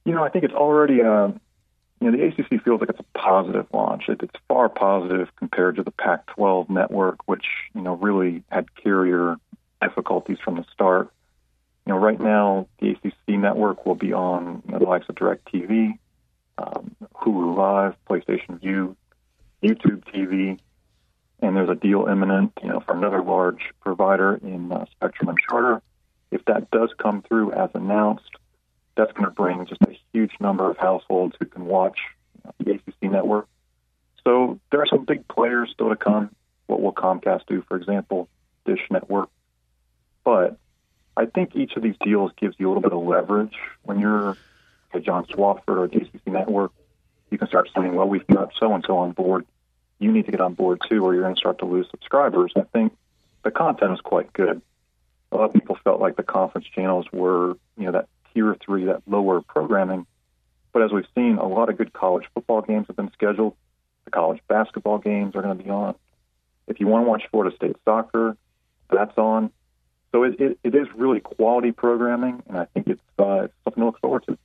[0.04, 1.02] You know, I think it's already.
[1.02, 1.32] Uh,
[2.00, 4.04] you know, the ACC feels like it's a positive launch.
[4.08, 9.36] It, it's far positive compared to the Pac-12 network, which you know really had carrier
[9.80, 11.10] difficulties from the start
[11.88, 15.14] you know, right now the ACC network will be on you know, the likes of
[15.14, 15.98] DirecTV,
[16.58, 18.94] um, Hulu Live, PlayStation Vue,
[19.62, 20.58] YouTube TV,
[21.40, 25.38] and there's a deal imminent, you know, for another large provider in uh, Spectrum and
[25.48, 25.80] Charter.
[26.30, 28.36] If that does come through as announced,
[28.94, 29.80] that's going to bring just
[30.12, 31.98] huge number of households who can watch
[32.58, 33.48] the ACC network.
[34.24, 36.34] So there are some big players still to come.
[36.66, 38.28] What will Comcast do, for example,
[38.66, 39.30] Dish Network?
[40.24, 40.58] But
[41.16, 44.36] I think each of these deals gives you a little bit of leverage when you're
[44.92, 46.72] a John Swofford or DCC Network.
[47.30, 49.46] you can start saying, well, we've got so and so on board.
[49.98, 52.52] You need to get on board too, or you're going to start to lose subscribers.
[52.56, 52.96] I think
[53.42, 54.62] the content is quite good.
[55.32, 58.86] A lot of people felt like the conference channels were, you know, that tier three,
[58.86, 60.06] that lower programming.
[60.72, 63.54] But as we've seen, a lot of good college football games have been scheduled.
[64.04, 65.94] The college basketball games are going to be on.
[66.66, 68.36] If you want to watch Florida State soccer,
[68.90, 69.50] that's on.
[70.12, 73.86] So it, it, it is really quality programming, and I think it's, uh, something to
[73.86, 74.38] look forward to.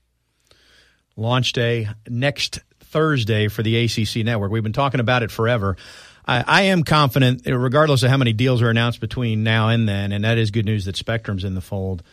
[1.16, 4.52] Launch day next Thursday for the ACC network.
[4.52, 5.78] We've been talking about it forever.
[6.26, 10.12] I, I am confident, regardless of how many deals are announced between now and then,
[10.12, 12.04] and that is good news that Spectrum's in the fold.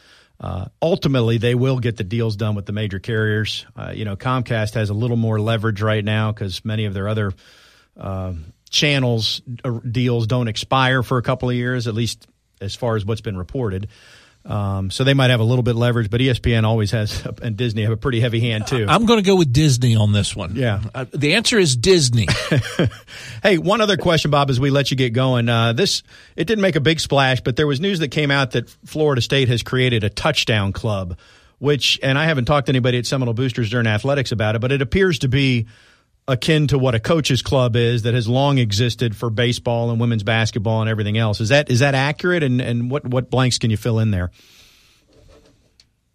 [0.41, 3.67] Uh, ultimately, they will get the deals done with the major carriers.
[3.77, 7.09] Uh, you know, Comcast has a little more leverage right now because many of their
[7.09, 7.35] other
[7.99, 8.33] uh,
[8.71, 9.43] channels
[9.91, 12.27] deals don't expire for a couple of years, at least
[12.61, 13.89] as far as what's been reported.
[14.45, 17.83] Um, so they might have a little bit leverage, but ESPN always has, and Disney
[17.83, 18.87] have a pretty heavy hand too.
[18.89, 20.57] I'm going to go with Disney on this one.
[20.57, 20.83] Yeah.
[20.95, 22.27] Uh, the answer is Disney.
[23.43, 25.49] Hey, one other question, Bob, as we let you get going.
[25.49, 26.03] Uh, this
[26.37, 29.23] it didn't make a big splash, but there was news that came out that Florida
[29.23, 31.17] State has created a touchdown club,
[31.59, 34.73] which, and I haven't talked to anybody at Seminole Boosters during athletics about it, but
[34.73, 35.69] it appears to be
[36.31, 40.23] akin to what a coaches club is that has long existed for baseball and women's
[40.23, 41.41] basketball and everything else.
[41.41, 42.43] Is that is that accurate?
[42.43, 44.31] And and what what blanks can you fill in there?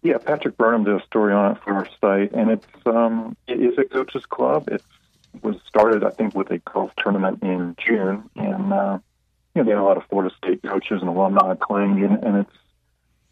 [0.02, 3.60] Yeah, Patrick Burnham did a story on it for our site, and it's um, it
[3.60, 4.68] is a coaches club.
[4.68, 4.82] It
[5.42, 8.98] was started, I think, with a golf tournament in June, and uh,
[9.54, 12.36] you know they had a lot of Florida State coaches and alumni playing, and, and
[12.38, 12.56] it's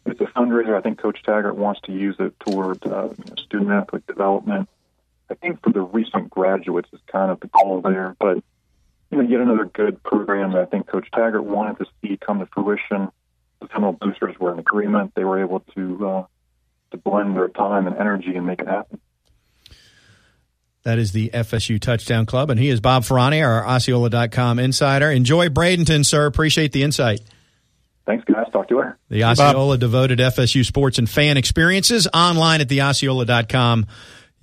[0.05, 0.77] it's a fundraiser.
[0.77, 4.69] I think Coach Taggart wants to use it toward uh, student athlete development.
[5.29, 8.43] I think for the recent graduates is kind of the goal there, but
[9.11, 12.39] you know, yet another good program that I think Coach Taggart wanted to see come
[12.39, 13.09] to fruition.
[13.61, 16.07] The Seminole Boosters were in agreement; they were able to.
[16.07, 16.23] Uh,
[16.95, 18.99] to blend their time and energy and make it happen.
[20.83, 25.09] That is the FSU Touchdown Club, and he is Bob Ferrante, our Osceola.com insider.
[25.09, 26.27] Enjoy Bradenton, sir.
[26.27, 27.21] Appreciate the insight.
[28.05, 28.45] Thanks, guys.
[28.51, 28.97] Talk to you later.
[29.09, 33.87] The Osceola devoted FSU sports and fan experiences online at the theosceola.com.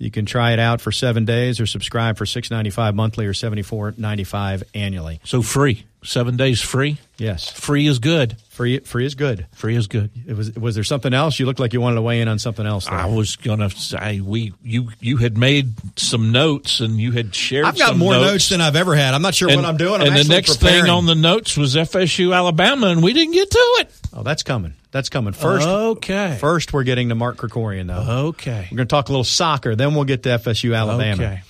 [0.03, 3.25] You can try it out for seven days or subscribe for six ninety five monthly
[3.25, 5.21] or seventy four ninety five annually.
[5.23, 5.85] so free.
[6.03, 6.97] Seven days free.
[7.17, 8.35] Yes, Free is good.
[8.49, 9.47] free free is good.
[9.53, 10.09] Free is good.
[10.27, 11.39] It was was there something else?
[11.39, 12.87] You looked like you wanted to weigh in on something else.
[12.87, 12.93] There.
[12.93, 17.63] I was gonna say we you you had made some notes and you had shared.
[17.63, 19.13] I've got some more notes, notes than I've ever had.
[19.13, 20.01] I'm not sure and, what I'm doing.
[20.01, 20.81] I'm and the next preparing.
[20.83, 23.89] thing on the notes was FSU Alabama, and we didn't get to it.
[24.13, 24.73] oh, that's coming.
[24.93, 25.67] That's coming first.
[25.67, 26.37] Okay.
[26.39, 28.27] First, we're getting to Mark Krikorian though.
[28.27, 28.67] Okay.
[28.71, 31.23] We're going to talk a little soccer, then we'll get to FSU Alabama.
[31.23, 31.41] Okay.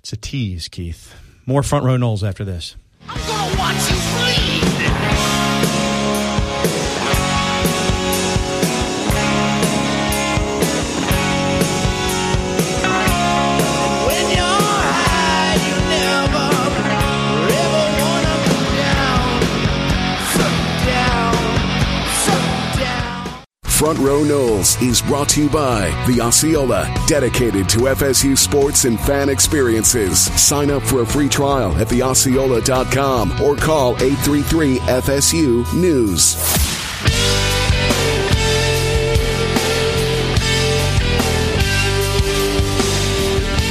[0.00, 1.14] It's a tease, Keith.
[1.44, 2.74] More front row Noles after this.
[23.78, 28.98] Front Row Noles is brought to you by the Osceola, dedicated to FSU sports and
[28.98, 30.18] fan experiences.
[30.18, 36.34] Sign up for a free trial at theosceola.com or call 833 FSU News.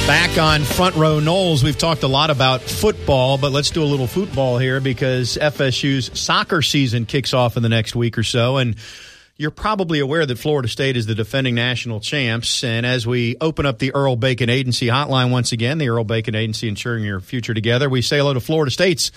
[0.06, 3.84] Back on front row Noles, we've talked a lot about football, but let's do a
[3.84, 8.56] little football here because FSU's soccer season kicks off in the next week or so.
[8.56, 8.76] And
[9.38, 12.64] you're probably aware that Florida State is the defending national champs.
[12.64, 16.34] And as we open up the Earl Bacon Agency hotline once again, the Earl Bacon
[16.34, 19.12] Agency ensuring your future together, we say hello to Florida State's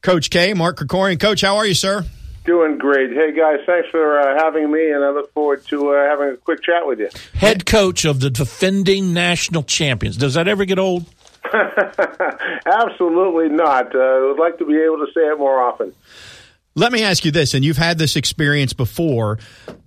[0.00, 1.18] Coach K, Mark Krikorian.
[1.18, 2.04] Coach, how are you, sir?
[2.44, 3.10] Doing great.
[3.10, 6.36] Hey guys, thanks for uh, having me, and I look forward to uh, having a
[6.36, 7.08] quick chat with you.
[7.32, 10.16] Head coach of the defending national champions.
[10.16, 11.06] Does that ever get old?
[12.66, 13.92] Absolutely not.
[13.92, 15.94] Uh, I would like to be able to say it more often.
[16.74, 19.38] Let me ask you this, and you've had this experience before,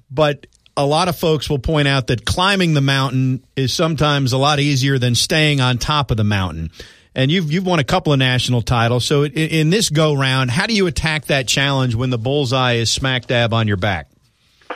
[0.09, 0.47] but
[0.77, 4.59] a lot of folks will point out that climbing the mountain is sometimes a lot
[4.59, 6.71] easier than staying on top of the mountain.
[7.13, 9.03] And you've you've won a couple of national titles.
[9.03, 12.73] So in, in this go round, how do you attack that challenge when the bullseye
[12.73, 14.07] is smack dab on your back?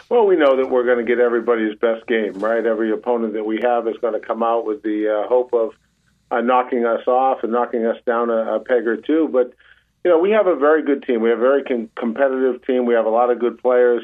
[0.10, 2.66] Well, we know that we're going to get everybody's best game, right?
[2.66, 5.72] Every opponent that we have is going to come out with the uh, hope of
[6.32, 9.30] uh, knocking us off and knocking us down a, a peg or two.
[9.32, 9.54] But
[10.04, 11.22] you know, we have a very good team.
[11.22, 12.86] We have a very con- competitive team.
[12.86, 14.04] We have a lot of good players,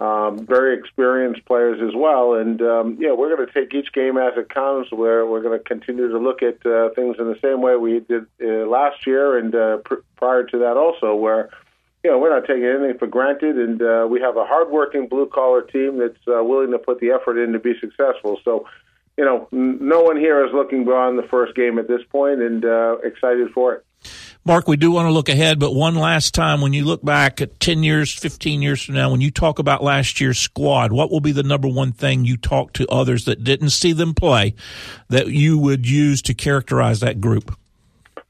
[0.00, 2.34] um, very experienced players as well.
[2.34, 4.88] And um, yeah, we're going to take each game as it comes.
[4.90, 8.00] Where we're going to continue to look at uh, things in the same way we
[8.00, 11.50] did uh, last year and uh, pr- prior to that, also where
[12.06, 15.26] you know, we're not taking anything for granted, and uh, we have a hardworking blue
[15.26, 18.38] collar team that's uh, willing to put the effort in to be successful.
[18.44, 18.68] So,
[19.18, 22.40] you know, n- no one here is looking beyond the first game at this point,
[22.40, 23.84] and uh, excited for it.
[24.46, 27.40] Mark, we do want to look ahead, but one last time, when you look back
[27.40, 31.10] at 10 years, 15 years from now, when you talk about last year's squad, what
[31.10, 34.54] will be the number one thing you talk to others that didn't see them play
[35.08, 37.58] that you would use to characterize that group?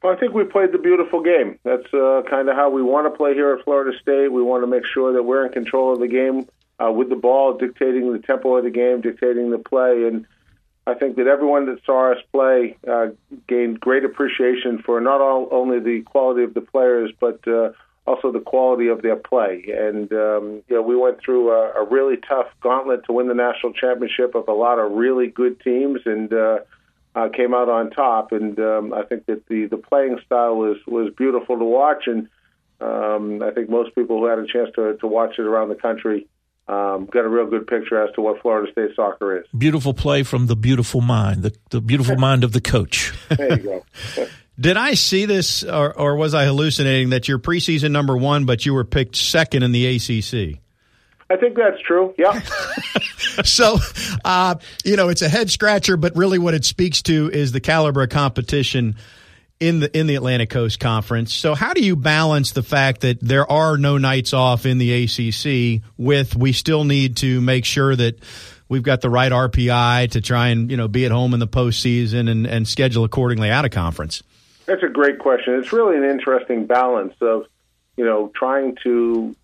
[0.03, 1.59] Well, I think we played the beautiful game.
[1.65, 4.33] That's uh, kind of how we want to play here at Florida State.
[4.33, 6.49] We want to make sure that we're in control of the game
[6.83, 10.27] uh, with the ball, dictating the tempo of the game, dictating the play, and
[10.87, 13.09] I think that everyone that saw us play uh,
[13.49, 17.73] gained great appreciation for not all, only the quality of the players, but uh,
[18.07, 19.65] also the quality of their play.
[19.77, 23.35] And um, you know, we went through a, a really tough gauntlet to win the
[23.35, 26.59] national championship of a lot of really good teams, and uh,
[27.17, 28.31] uh, came out on top.
[28.31, 32.29] And um, I think that the the playing style was was beautiful to watch, and
[32.81, 35.75] um, I think most people who had a chance to to watch it around the
[35.75, 36.29] country
[36.69, 39.47] um, got a real good picture as to what Florida State soccer is.
[39.57, 43.13] Beautiful play from the beautiful mind, the, the beautiful mind of the coach.
[43.29, 43.83] There you
[44.17, 44.27] go.
[44.59, 48.65] Did I see this, or, or was I hallucinating that you're preseason number one, but
[48.65, 50.61] you were picked second in the ACC?
[51.29, 52.15] I think that's true.
[52.17, 52.41] Yeah.
[53.45, 53.79] so,
[54.25, 57.61] uh, you know, it's a head scratcher, but really what it speaks to is the
[57.61, 58.97] caliber of competition
[59.61, 61.33] in the in the Atlantic Coast Conference.
[61.33, 65.05] So, how do you balance the fact that there are no nights off in the
[65.05, 68.19] ACC with we still need to make sure that
[68.69, 71.49] we've got the right RPI to try and you know be at home in the
[71.49, 74.23] postseason and, and schedule accordingly out of conference?
[74.67, 75.55] That's a great question.
[75.55, 77.47] It's really an interesting balance of,
[77.97, 79.35] you know, trying to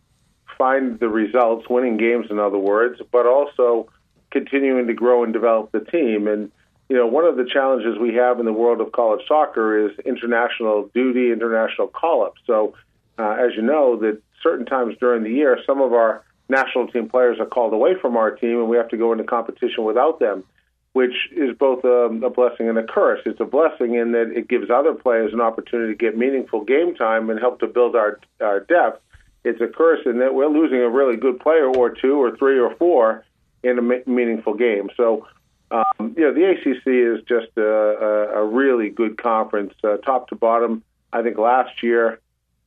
[0.58, 3.88] find the results, winning games, in other words, but also
[4.30, 6.26] continuing to grow and develop the team.
[6.26, 6.50] And
[6.92, 9.98] you know, one of the challenges we have in the world of college soccer is
[10.04, 12.34] international duty, international call-up.
[12.46, 12.74] So,
[13.18, 17.08] uh, as you know, that certain times during the year, some of our national team
[17.08, 20.20] players are called away from our team, and we have to go into competition without
[20.20, 20.44] them,
[20.92, 23.20] which is both a, a blessing and a curse.
[23.24, 26.94] It's a blessing in that it gives other players an opportunity to get meaningful game
[26.94, 29.00] time and help to build our our depth.
[29.44, 32.58] It's a curse in that we're losing a really good player or two or three
[32.58, 33.24] or four
[33.62, 34.90] in a meaningful game.
[34.94, 35.26] So
[35.72, 40.28] um, you know, the ACC is just a, a, a really good conference, uh, top
[40.28, 40.82] to bottom.
[41.12, 42.20] I think last year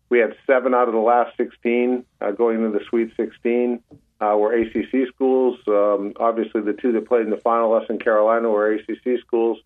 [0.09, 3.81] we had seven out of the last 16 uh, going into the Sweet 16
[4.21, 5.59] uh, were ACC schools.
[5.67, 9.59] Um, obviously, the two that played in the final, us and Carolina, were ACC schools.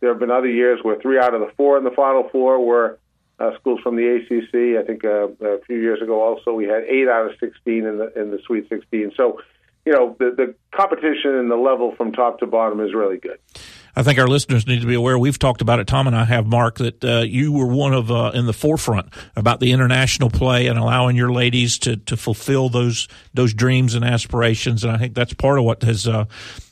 [0.00, 2.64] There have been other years where three out of the four in the Final Four
[2.64, 2.98] were
[3.38, 4.80] uh, schools from the ACC.
[4.80, 7.98] I think uh, a few years ago, also we had eight out of 16 in
[7.98, 9.12] the in the Sweet 16.
[9.16, 9.40] So
[9.86, 13.38] you know, the, the competition and the level from top to bottom is really good.
[13.98, 15.18] I think our listeners need to be aware.
[15.18, 15.86] We've talked about it.
[15.86, 19.08] Tom and I have, Mark, that uh, you were one of uh, in the forefront
[19.36, 24.04] about the international play and allowing your ladies to to fulfill those those dreams and
[24.04, 24.84] aspirations.
[24.84, 26.26] And I think that's part of what has uh,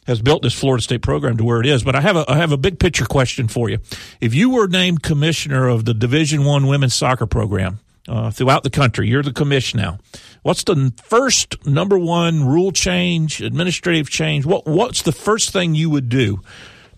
[0.07, 1.83] has built this Florida State program to where it is.
[1.83, 3.79] But I have a I have a big picture question for you.
[4.21, 8.71] If you were named commissioner of the Division One women's soccer program uh, throughout the
[8.71, 9.99] country, you're the commission now.
[10.43, 14.45] What's the first number one rule change, administrative change?
[14.45, 16.41] What What's the first thing you would do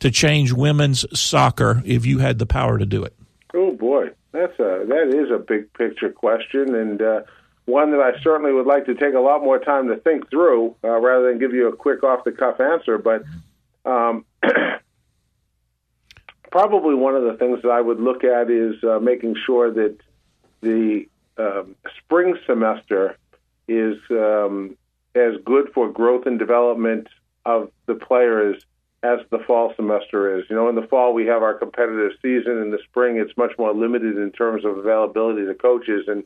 [0.00, 3.14] to change women's soccer if you had the power to do it?
[3.54, 7.20] Oh boy, that's a that is a big picture question, and uh,
[7.66, 10.76] one that I certainly would like to take a lot more time to think through,
[10.82, 12.98] uh, rather than give you a quick off the cuff answer.
[12.98, 13.22] But
[13.84, 14.24] um,
[16.50, 19.98] probably one of the things that I would look at is uh, making sure that
[20.60, 21.06] the
[21.38, 23.16] um, spring semester
[23.68, 24.76] is um,
[25.14, 27.08] as good for growth and development
[27.44, 28.62] of the players
[29.02, 30.44] as the fall semester is.
[30.48, 32.58] You know, in the fall we have our competitive season.
[32.58, 36.06] In the spring, it's much more limited in terms of availability to coaches.
[36.08, 36.24] And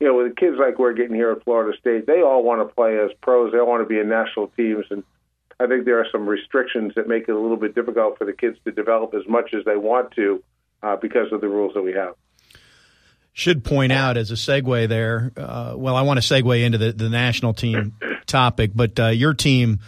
[0.00, 2.66] you know, with the kids like we're getting here at Florida State, they all want
[2.66, 3.52] to play as pros.
[3.52, 5.04] They all want to be in national teams, and
[5.60, 8.32] I think there are some restrictions that make it a little bit difficult for the
[8.32, 10.42] kids to develop as much as they want to
[10.82, 12.14] uh, because of the rules that we have
[13.32, 15.32] should point out as a segue there.
[15.36, 19.32] Uh, well, I want to segue into the, the national team topic, but uh, your
[19.32, 19.80] team,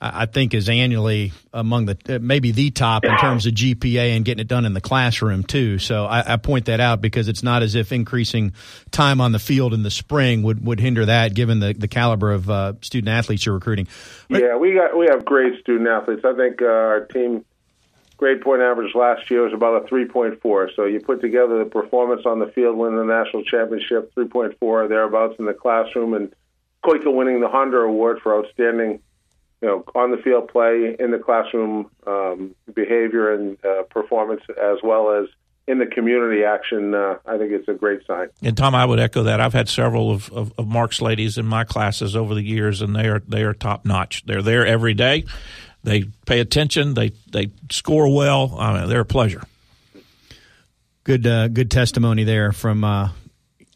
[0.00, 4.24] I think, is annually among the uh, maybe the top in terms of GPA and
[4.24, 5.78] getting it done in the classroom too.
[5.78, 8.54] So I, I, point that out because it's not as if increasing
[8.90, 12.32] time on the field in the spring would, would hinder that, given the, the caliber
[12.32, 13.86] of uh, student athletes you're recruiting.
[14.28, 16.22] But, yeah, we got we have great student athletes.
[16.24, 17.44] I think uh, our team
[18.20, 20.76] grade point average last year was about a 3.4.
[20.76, 25.36] So you put together the performance on the field, winning the national championship, 3.4 thereabouts
[25.38, 26.32] in the classroom, and
[26.84, 29.00] Kuikka winning the Honda Award for outstanding,
[29.62, 34.76] you know, on the field play, in the classroom um, behavior and uh, performance, as
[34.82, 35.26] well as
[35.66, 38.28] in the community action, uh, I think it's a great sign.
[38.42, 39.40] And Tom, I would echo that.
[39.40, 42.94] I've had several of, of, of Mark's ladies in my classes over the years, and
[42.94, 44.24] they are they are top notch.
[44.26, 45.24] They're there every day.
[45.82, 46.94] They pay attention.
[46.94, 48.56] They they score well.
[48.58, 49.42] I mean, they're a pleasure.
[51.04, 53.10] Good, uh, good testimony there from uh,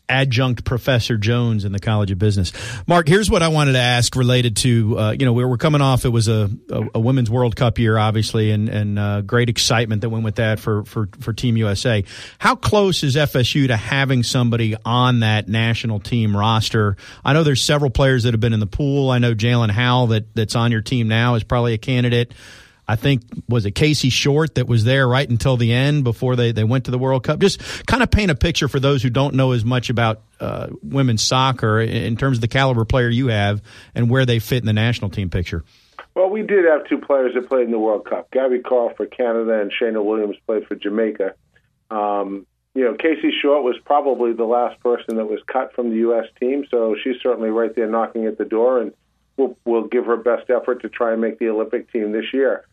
[0.09, 2.53] adjunct professor Jones in the College of Business.
[2.87, 5.81] Mark, here's what I wanted to ask related to uh, you know we were coming
[5.81, 6.05] off.
[6.05, 10.03] It was a, a, a women's World Cup year, obviously, and and uh, great excitement
[10.03, 12.05] that went with that for for for Team USA.
[12.39, 16.97] How close is FSU to having somebody on that national team roster?
[17.25, 19.11] I know there's several players that have been in the pool.
[19.11, 22.33] I know Jaelin Howell that that's on your team now is probably a candidate.
[22.87, 26.53] I think was it Casey Short that was there right until the end before they,
[26.53, 27.41] they went to the World Cup.
[27.41, 30.69] Just kind of paint a picture for those who don't know as much about uh,
[30.83, 33.63] women's soccer in terms of the caliber player you have
[33.95, 35.65] and where they fit in the national team picture.
[36.15, 38.31] Well, we did have two players that played in the World Cup.
[38.31, 41.35] Gabby Carle for Canada and Cheyna Williams played for Jamaica.
[41.91, 45.97] Um, you know, Casey Short was probably the last person that was cut from the
[45.97, 46.27] U.S.
[46.41, 48.93] team, so she's certainly right there knocking at the door, and
[49.37, 52.65] we'll, we'll give her best effort to try and make the Olympic team this year.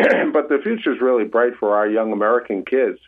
[0.32, 2.98] but the future is really bright for our young American kids.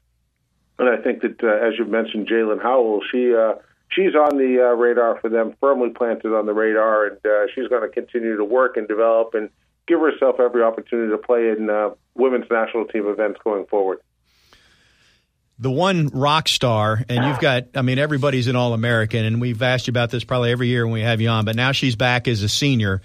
[0.78, 3.55] And I think that, uh, as you mentioned, Jaelin Howell, she uh,
[3.90, 7.68] she's on the uh, radar for them, firmly planted on the radar, and uh, she's
[7.68, 9.51] going to continue to work and develop and
[9.86, 13.99] give herself every opportunity to play in uh, women's national team events going forward.
[15.59, 19.62] The one rock star, and you've got, I mean, everybody's an All American, and we've
[19.62, 21.95] asked you about this probably every year when we have you on, but now she's
[21.95, 23.03] back as a senior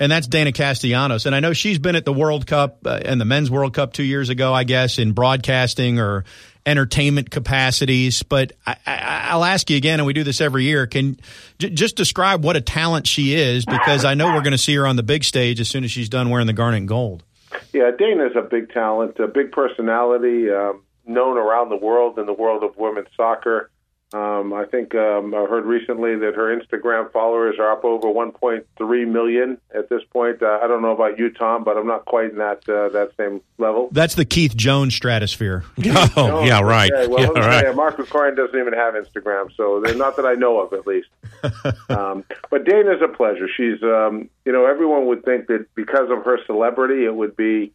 [0.00, 1.26] and that's Deyna Castellanos.
[1.26, 3.92] And I know she's been at the World Cup uh, and the Men's World Cup
[3.92, 6.24] two years ago, I guess, in broadcasting or
[6.64, 8.22] entertainment capacities.
[8.22, 10.86] But I, will ask you again, and we do this every year.
[10.86, 11.18] Can
[11.58, 14.74] j- just describe what a talent she is, because I know we're going to see
[14.76, 17.24] her on the big stage as soon as she's done wearing the garnet and gold.
[17.72, 22.32] Yeah, Deyna's a big talent, a big personality, um, known around the world in the
[22.32, 23.70] world of women's soccer.
[24.14, 29.08] Um, I think um, I heard recently that her Instagram followers are up over 1.3
[29.08, 30.42] million at this point.
[30.42, 33.10] Uh, I don't know about you, Tom, but I'm not quite in that uh, that
[33.18, 33.90] same level.
[33.92, 35.62] That's the Keith Jones stratosphere.
[35.86, 36.90] oh, No, yeah, right.
[36.90, 37.66] okay, Well, yeah, let me tell right.
[37.66, 40.86] you, Mark Krikorian doesn't even have Instagram, so they're not that I know of, at
[40.86, 41.08] least.
[41.90, 43.46] um, but Deyna's a pleasure.
[43.54, 47.72] She's, um, you know, everyone would think that because of her celebrity, it would be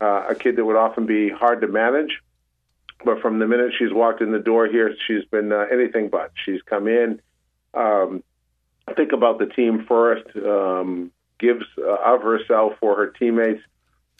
[0.00, 2.20] uh, a kid that would often be hard to manage.
[3.04, 6.32] But from the minute she's walked in the door here, she's been uh, anything but.
[6.44, 7.20] She's come in,
[7.74, 8.22] um,
[8.96, 13.62] think about the team first, um, gives uh, of herself for her teammates.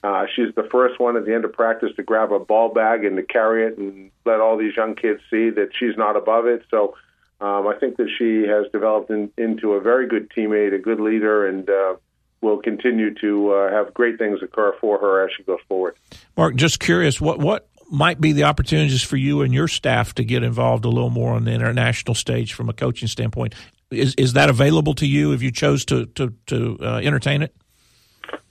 [0.02, 3.04] Uh, she's the first one at the end of practice to grab a ball bag
[3.04, 6.46] and to carry it and let all these young kids see that she's not above
[6.46, 6.64] it.
[6.70, 6.96] So
[7.40, 10.98] um, I think that she has developed in, into a very good teammate, a good
[10.98, 11.94] leader, and uh,
[12.40, 15.94] will continue to uh, have great things occur for her as she goes forward.
[16.36, 20.24] Mark, just curious, what what might be the opportunities for you and your staff to
[20.24, 23.54] get involved a little more on the international stage from a coaching standpoint?
[23.90, 27.54] Is is that available to you if you chose to to to uh, entertain it?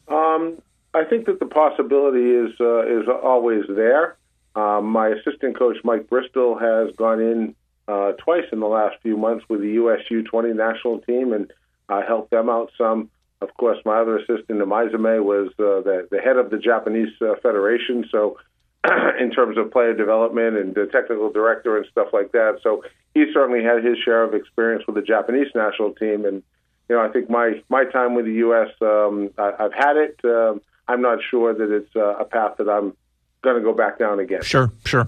[0.07, 0.61] Um,
[0.93, 4.17] I think that the possibility is uh, is always there.
[4.55, 7.55] Um, my assistant coach Mike Bristol has gone in
[7.87, 11.51] uh, twice in the last few months with the USU 20 national team and
[11.89, 13.09] uh, helped them out some.
[13.41, 17.33] Of course, my other assistant, Amizame, was uh, the, the head of the Japanese uh,
[17.41, 18.05] Federation.
[18.11, 18.37] So,
[19.19, 23.25] in terms of player development and the technical director and stuff like that, so he
[23.33, 26.25] certainly had his share of experience with the Japanese national team.
[26.25, 26.43] And
[26.89, 28.69] you know, I think my my time with the U.S.
[28.81, 30.19] Um, I, I've had it.
[30.23, 32.95] Um, I'm not sure that it's uh, a path that I'm
[33.41, 34.41] going to go back down again.
[34.43, 35.07] Sure, sure.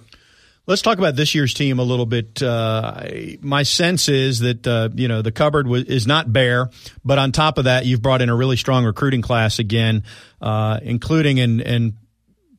[0.66, 2.42] Let's talk about this year's team a little bit.
[2.42, 3.04] Uh,
[3.42, 6.70] my sense is that uh, you know the cupboard is not bare,
[7.04, 10.04] but on top of that, you've brought in a really strong recruiting class again,
[10.42, 11.94] uh, including and and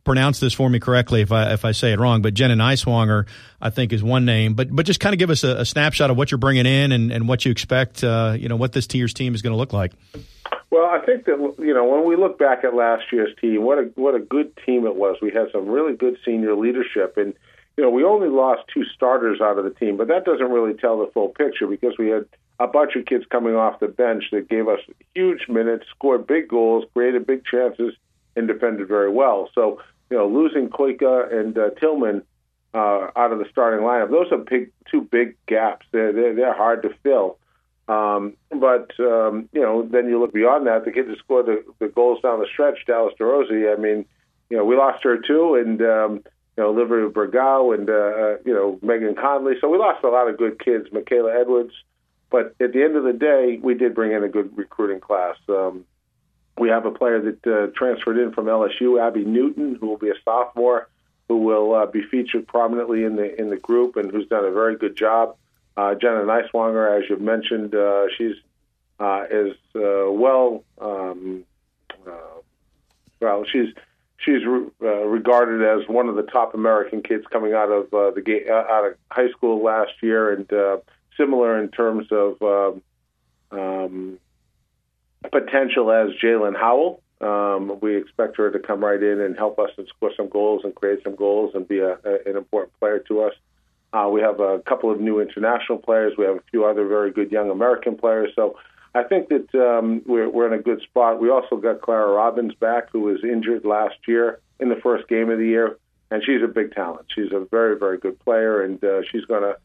[0.04, 3.26] pronounce this for me correctly if I if I say it wrong, but Jenna Nighswonger
[3.60, 4.54] I think is one name.
[4.54, 6.92] But but just kind of give us a, a snapshot of what you're bringing in
[6.92, 8.04] and, and what you expect.
[8.04, 9.92] Uh, you know what this year's team is going to look like.
[10.70, 13.78] Well, I think that you know when we look back at last year's team, what
[13.78, 15.16] a what a good team it was.
[15.22, 17.34] We had some really good senior leadership, and
[17.76, 20.74] you know we only lost two starters out of the team, but that doesn't really
[20.74, 22.26] tell the full picture because we had
[22.60, 24.80] a bunch of kids coming off the bench that gave us
[25.14, 27.94] huge minutes, scored big goals, created big chances,
[28.36, 29.50] and defended very well.
[29.54, 29.80] So
[30.14, 32.22] you know losing Kuikka and uh, Tillman
[32.72, 35.84] uh, out of the starting lineup, those are big two big gaps.
[35.90, 37.38] They're they're, they're hard to fill.
[37.88, 40.84] Um, but um, you know, then you look beyond that.
[40.84, 43.76] The kid that scored the, the goals down the stretch, Dallas Dorosy.
[43.76, 44.04] I mean,
[44.50, 46.12] you know, we lost her too, and um,
[46.56, 49.54] you know, Olivia Bergau and uh, you know Megan Conley.
[49.60, 50.86] So we lost a lot of good kids.
[50.92, 51.74] Michaela Edwards.
[52.30, 55.36] But at the end of the day, we did bring in a good recruiting class.
[55.48, 55.84] Um,
[56.58, 60.10] we have a player that uh, transferred in from LSU, Abby Newton, who will be
[60.10, 60.88] a sophomore,
[61.28, 64.52] who will uh, be featured prominently in the in the group, and who's done a
[64.52, 65.36] very good job.
[65.76, 68.36] Uh, Jenna Nighswonger, as you've mentioned, uh, she's
[69.00, 70.62] uh, is uh, well.
[70.80, 71.44] Um,
[72.06, 72.40] uh,
[73.20, 73.74] well, she's
[74.18, 78.10] she's re- uh, regarded as one of the top American kids coming out of uh,
[78.12, 80.76] the ga- uh, out of high school last year, and uh,
[81.16, 82.82] similar in terms of um,
[83.50, 84.18] um,
[85.30, 87.02] potential as Jaelin Howell.
[87.20, 90.62] Um, we expect her to come right in and help us and score some goals
[90.64, 93.32] and create some goals and be a, a, an important player to us.
[93.92, 96.14] Uh, we have a couple of new international players.
[96.18, 98.32] We have a few other very good young American players.
[98.34, 98.58] So
[98.94, 101.20] I think that um, we're, we're in a good spot.
[101.20, 105.30] We also got Clara Robbins back, who was injured last year in the first game
[105.30, 105.78] of the year,
[106.10, 107.06] and she's a big talent.
[107.14, 109.56] She's a very, very good player, and uh, she's going to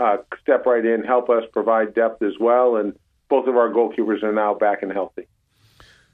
[0.00, 2.76] uh, step right in, help us provide depth as well.
[2.76, 2.98] And
[3.32, 5.26] both of our goalkeepers are now back and healthy.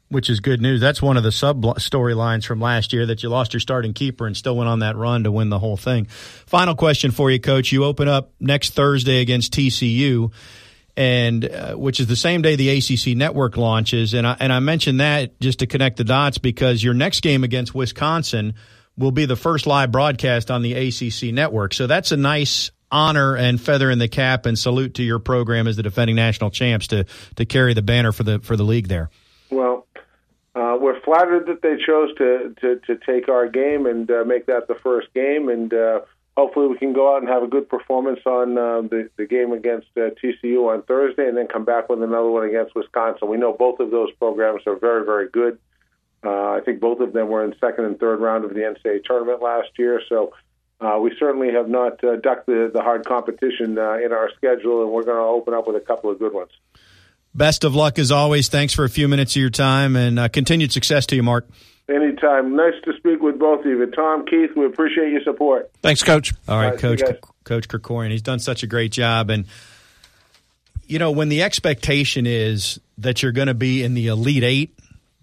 [0.09, 0.81] which is good news.
[0.81, 4.25] That's one of the sub storylines from last year that you lost your starting keeper
[4.25, 6.05] and still went on that run to win the whole thing.
[6.07, 7.73] Final question for you, Coach.
[7.73, 10.33] You open up next Thursday against TCU,
[10.97, 14.15] and uh, which is the same day the ACC network launches.
[14.15, 17.43] And I, and I mentioned that just to connect the dots because your next game
[17.43, 18.55] against Wisconsin
[18.97, 21.75] will be the first live broadcast on the ACC network.
[21.75, 25.67] So that's a nice honor and feather in the cap and salute to your program
[25.67, 27.05] as the defending national champs to
[27.37, 29.11] to carry the banner for the for the league there.
[29.51, 29.87] Well,
[30.55, 34.47] uh, we're flattered that they chose to, to, to take our game and uh, make
[34.47, 36.01] that the first game, and uh,
[36.37, 39.53] hopefully we can go out and have a good performance on uh, the, the game
[39.53, 43.29] against uh, TCU on Thursday, and then come back with another one against Wisconsin.
[43.29, 45.59] We know both of those programs are very, very good.
[46.25, 49.05] Uh, I think both of them were in second and third round of the NCAA
[49.05, 50.33] tournament last year, so
[50.81, 54.83] uh, we certainly have not uh, ducked the, the hard competition uh, in our schedule,
[54.83, 56.51] and we're going to open up with a couple of good ones.
[57.35, 58.49] Best of luck as always.
[58.49, 61.49] Thanks for a few minutes of your time and uh, continued success to you, Mark.
[61.89, 62.55] Anytime.
[62.55, 63.87] Nice to speak with both of you.
[63.87, 65.71] Tom, Keith, we appreciate your support.
[65.83, 66.35] Thanks, Coach.
[66.47, 67.17] All right, All right, Coach guys.
[67.45, 68.11] Coach Krikorian.
[68.11, 69.47] He's done such a great job, and
[70.87, 74.78] you know when the expectation is that you're going to be in the Elite Eight,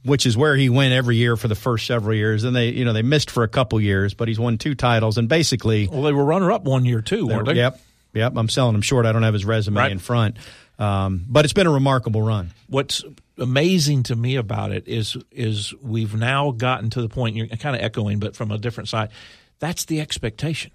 [0.05, 2.85] which is where he went every year for the first several years, and they you
[2.85, 6.03] know they missed for a couple years, but he's won two titles, and basically, Well,
[6.03, 7.55] they were runner up one year too, weren't they?
[7.55, 7.79] yep,
[8.13, 8.33] yep.
[8.35, 9.05] I'm selling him short.
[9.05, 9.91] I don't have his resume Right.
[9.91, 10.37] in front,
[10.79, 12.51] um, but it's been a remarkable run.
[12.67, 13.03] what's
[13.37, 17.75] amazing to me about it is is we've now gotten to the point you're kind
[17.75, 19.09] of echoing but from a different side
[19.59, 20.71] that's the expectation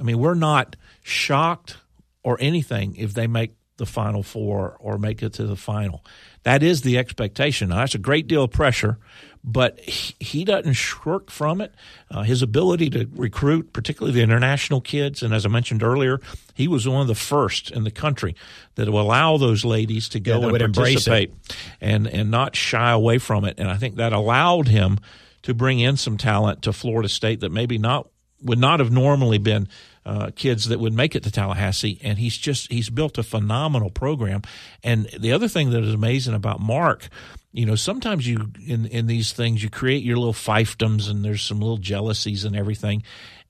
[0.00, 1.76] i mean we're not shocked
[2.22, 6.02] or anything if they make the final four or make it to the final
[6.46, 7.70] that is the expectation.
[7.70, 8.98] Now, that's a great deal of pressure
[9.48, 11.72] but he, he doesn't shirk from it.
[12.10, 16.20] Uh, his ability to recruit particularly the international kids and as i mentioned earlier
[16.54, 18.34] he was one of the first in the country
[18.74, 21.32] that will allow those ladies to go Yeah, and participate
[21.80, 23.54] and and not shy away from it.
[23.58, 24.98] And I think that allowed him
[25.42, 28.08] to bring in some talent to Florida State that maybe not
[28.42, 29.68] would not have normally been
[30.06, 31.98] uh, kids that would make it to Tallahassee.
[32.02, 34.42] And he's just he's built a phenomenal program.
[34.82, 37.08] And the other thing that is amazing about Mark.
[37.52, 41.42] You know, sometimes you in in these things you create your little fiefdoms and there's
[41.42, 43.02] some little jealousies and everything.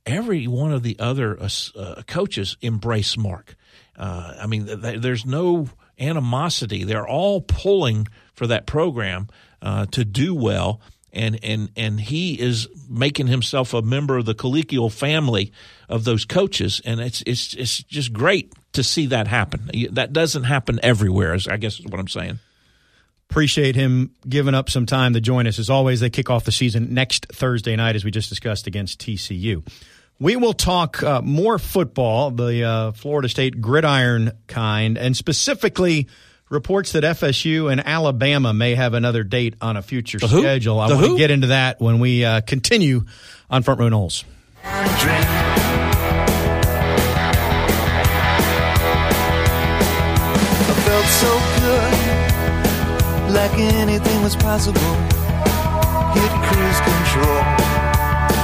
[0.07, 3.57] Every one of the other uh, uh, coaches embrace Mark.
[3.97, 6.85] Uh, I mean, th- th- there's no animosity.
[6.85, 9.29] They're all pulling for that program
[9.61, 10.81] uh, to do well,
[11.17, 15.53] and and and he is making himself a member of the collegial family
[15.89, 19.71] of those coaches, and it's it's it's just great to see that happen.
[19.93, 21.35] That doesn't happen everywhere.
[21.35, 22.39] Is I guess is what I'm saying.
[23.31, 25.59] Appreciate him giving up some time to join us.
[25.59, 29.01] As always, they kick off the season next Thursday night, as we just discussed against
[29.01, 29.67] TCU.
[30.19, 36.07] We will talk uh, more football, the uh, Florida State gridiron kind, and specifically
[36.49, 40.41] reports that FSU and Alabama may have another date on a future who?
[40.41, 40.81] schedule.
[40.81, 43.05] I The want to get into that when we uh, continue
[43.51, 44.25] on Front Row Noles.
[51.07, 51.95] So good,
[53.33, 54.81] like anything was possible.
[56.17, 57.43] Hit cruise control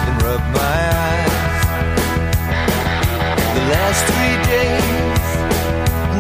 [0.07, 1.64] and rub my eyes.
[3.57, 4.82] The last three days, and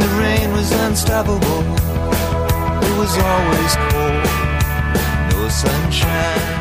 [0.02, 1.62] the rain was unstoppable.
[2.84, 4.24] It was always cold,
[5.30, 6.52] no sunshine.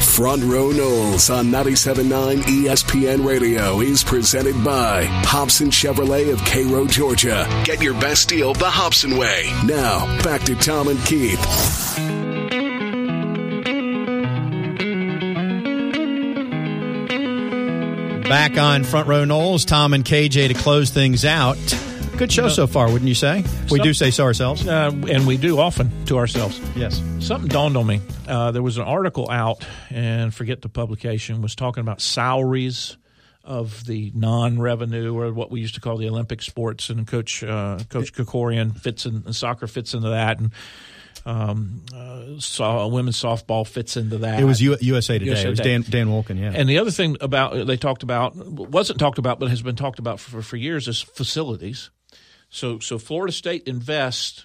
[0.00, 7.46] Front Row Noles on 97.9 ESPN Radio is presented by Hobson Chevrolet of Cairo, Georgia.
[7.64, 9.48] Get your best deal the Hobson way.
[9.64, 11.38] Now, back to Tom and Keith.
[18.28, 21.56] Back on Front Row Noles, Tom and KJ to close things out.
[22.18, 23.44] Good show so far, wouldn't you say?
[23.70, 24.66] We do say so ourselves.
[24.66, 26.60] Uh, and we do often to ourselves.
[26.74, 27.00] Yes.
[27.20, 28.00] Something dawned on me.
[28.26, 32.96] Uh, there was an article out, and forget the publication, was talking about salaries
[33.44, 37.78] of the non-revenue or what we used to call the Olympic sports, and Coach uh,
[37.88, 40.40] Coach Krikorian fits in, and soccer fits into that.
[40.40, 40.50] And
[41.24, 44.40] Um, uh, so, women's softball fits into that.
[44.40, 45.30] It was U- USA Today.
[45.30, 46.38] USA it was Dan Dan Wolken.
[46.38, 46.52] Yeah.
[46.52, 50.00] And the other thing about they talked about wasn't talked about, but has been talked
[50.00, 51.90] about for, for years is facilities.
[52.48, 54.44] So so Florida State invests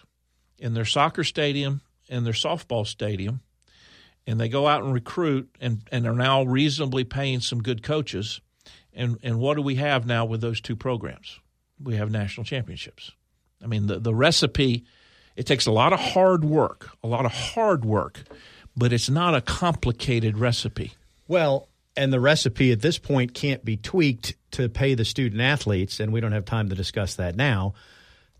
[0.57, 3.41] in their soccer stadium and their softball stadium,
[4.27, 8.41] and they go out and recruit and, and are now reasonably paying some good coaches.
[8.93, 11.39] And and what do we have now with those two programs?
[11.81, 13.11] We have national championships.
[13.61, 14.85] I mean the, the recipe
[15.35, 18.23] it takes a lot of hard work, a lot of hard work,
[18.75, 20.93] but it's not a complicated recipe.
[21.27, 25.99] Well, and the recipe at this point can't be tweaked to pay the student athletes,
[25.99, 27.73] and we don't have time to discuss that now.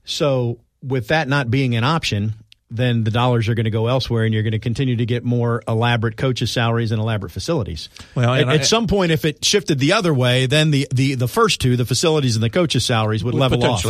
[0.05, 2.33] So, with that not being an option,
[2.69, 5.23] then the dollars are going to go elsewhere, and you're going to continue to get
[5.23, 7.87] more elaborate coaches' salaries and elaborate facilities.
[8.15, 11.13] Well, at, I- at some point, if it shifted the other way, then the, the,
[11.13, 13.85] the first two, the facilities and the coaches' salaries, would level off.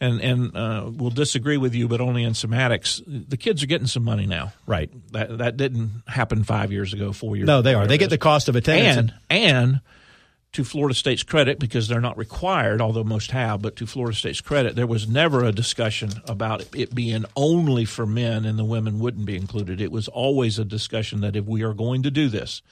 [0.00, 3.00] And and uh, we'll disagree with you, but only in semantics.
[3.06, 4.52] The kids are getting some money now.
[4.66, 4.90] Right.
[5.12, 7.46] That that didn't happen five years ago, four years.
[7.46, 7.86] No, they are.
[7.86, 9.12] They get the cost of attendance.
[9.30, 9.80] And and
[10.56, 14.40] to Florida State's credit, because they're not required, although most have, but to Florida State's
[14.40, 18.98] credit, there was never a discussion about it being only for men and the women
[18.98, 19.80] wouldn't be included.
[19.80, 22.62] It was always a discussion that if we are going to do this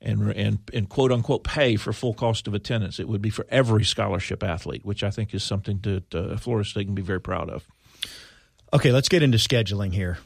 [0.00, 3.46] and and and quote unquote pay for full cost of attendance, it would be for
[3.50, 7.20] every scholarship athlete, which I think is something that uh, Florida State can be very
[7.20, 7.64] proud of.
[8.72, 10.18] Okay, let's get into scheduling here.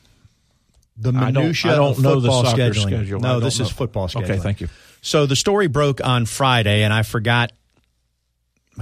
[0.96, 2.82] The I don't- minutia I don't of know the scheduling.
[2.82, 3.20] schedule.
[3.20, 4.24] No, this is football scheduling.
[4.24, 4.68] Okay, thank you.
[5.02, 7.52] So the story broke on Friday, and I forgot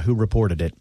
[0.04, 0.74] who reported it.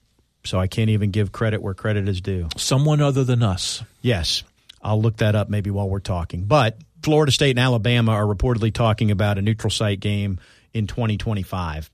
[0.46, 2.48] So I can't even give credit where credit is due.
[2.58, 3.84] Someone other than us.
[4.02, 4.44] Yes,
[4.82, 6.44] I'll look that up maybe while we're talking.
[6.46, 10.40] But Florida State and Alabama are reportedly talking about a neutral site game
[10.74, 11.90] in 2025.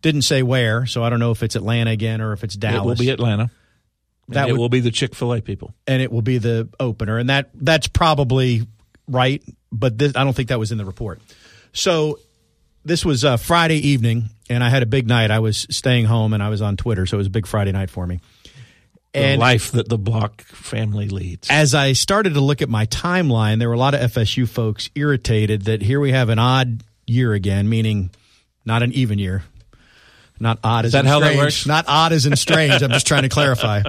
[0.00, 2.82] Didn't say where, so I don't know if it's Atlanta again or if it's Dallas.
[2.82, 3.50] It will be Atlanta.
[4.28, 5.74] That would- will be the Chick Fil A people.
[5.86, 8.66] and it will be the opener, and that that's probably
[9.08, 9.42] right.
[9.70, 11.20] But this, I don't think that was in the report.
[11.72, 12.18] So
[12.84, 15.30] this was uh, Friday evening, and I had a big night.
[15.30, 17.72] I was staying home, and I was on Twitter, so it was a big Friday
[17.72, 18.20] night for me.
[19.12, 21.48] The And life that the Block family leads.
[21.50, 24.88] as I started to look at my timeline, there were a lot of FSU folks
[24.94, 28.10] irritated that here we have an odd year again, meaning
[28.64, 29.42] not an even year.
[30.40, 31.66] Not odd as that in how that works?
[31.66, 32.82] Not odd as in strange.
[32.82, 33.82] I'm just trying to clarify.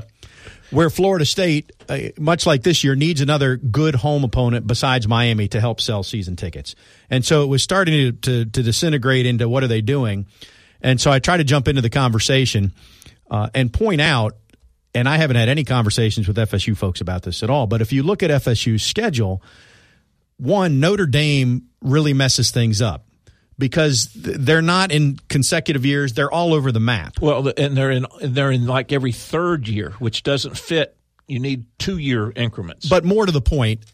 [0.74, 5.48] Where Florida State, uh, much like this year, needs another good home opponent besides Miami
[5.50, 6.74] to help sell season tickets.
[7.12, 10.26] And so it was starting to, to, to disintegrate into what are they doing.
[10.82, 12.74] And so I tried to jump into the conversation
[13.30, 14.36] uh, and point out,
[14.96, 17.94] and I haven't had any conversations with FSU folks about this at all, but if
[17.94, 19.44] you look at FSU's schedule,
[20.38, 23.06] one, Notre Dame really messes things up
[23.64, 27.22] because they're not in consecutive years, they're all over the map.
[27.22, 30.98] Well, and they're in they're in like every third year, which doesn't fit.
[31.28, 32.90] You need two year increments.
[32.90, 33.86] But more to the point,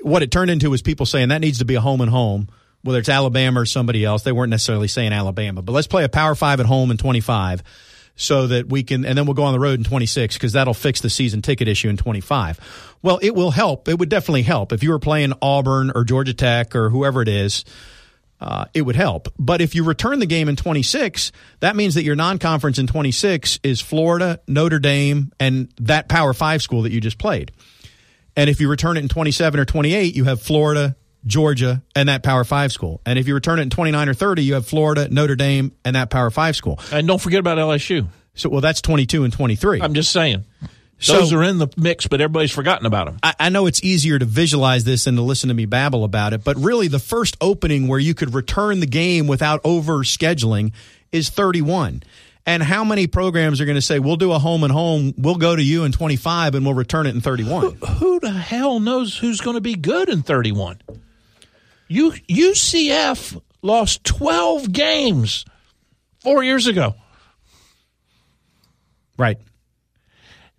[0.00, 2.48] what it turned into was people saying that needs to be a home and home,
[2.80, 4.22] whether it's Alabama or somebody else.
[4.22, 7.62] They weren't necessarily saying Alabama, but let's play a Power Five at home in 25
[8.16, 10.72] so that we can, and then we'll go on the road in 26 because that'll
[10.72, 12.96] fix the season ticket issue in 25.
[13.02, 13.88] Well, it will help.
[13.88, 17.28] It would definitely help if you were playing Auburn or Georgia Tech or whoever it
[17.28, 17.66] is.
[18.42, 19.28] Uh, it would help.
[19.38, 21.30] But if you return the game in 26,
[21.60, 26.34] that means that your non conference in 26 is Florida, Notre Dame, and that Power
[26.34, 27.52] Five school that you just played.
[28.34, 32.24] And if you return it in 27 or 28, you have Florida, Georgia, and that
[32.24, 33.00] Power Five school.
[33.06, 35.94] And if you return it in 29 or 30, you have Florida, Notre Dame, and
[35.94, 36.80] that Power Five school.
[36.90, 38.08] and don't forget about LSU.
[38.34, 39.82] So, well, that's 22 and 23.
[39.82, 40.44] I'm just saying.
[41.02, 43.18] So- Those are in the mix, but everybody's forgotten about them.
[43.22, 46.32] I, I know it's easier to visualize this than to listen to me babble about
[46.32, 50.72] it, but really the first opening where you could return the game without over scheduling
[51.10, 52.02] is 31.
[52.46, 55.36] And how many programs are going to say, we'll do a home and home, we'll
[55.36, 57.76] go to you in 25 and we'll return it in 31?
[57.98, 60.80] Who the hell knows who's going to be good in 31?
[61.88, 65.44] U, UCF lost 12 games
[66.20, 66.94] four years ago.
[69.18, 69.38] right.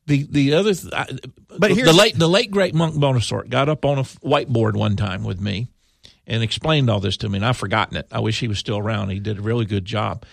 [0.06, 1.06] The the other, th- I,
[1.58, 5.24] But the late the late great Monk Bonasorte got up on a whiteboard one time
[5.24, 5.68] with me
[6.28, 8.08] and explained all this to me, and I've forgotten it.
[8.12, 9.10] I wish he was still around.
[9.10, 10.26] He did a really good job.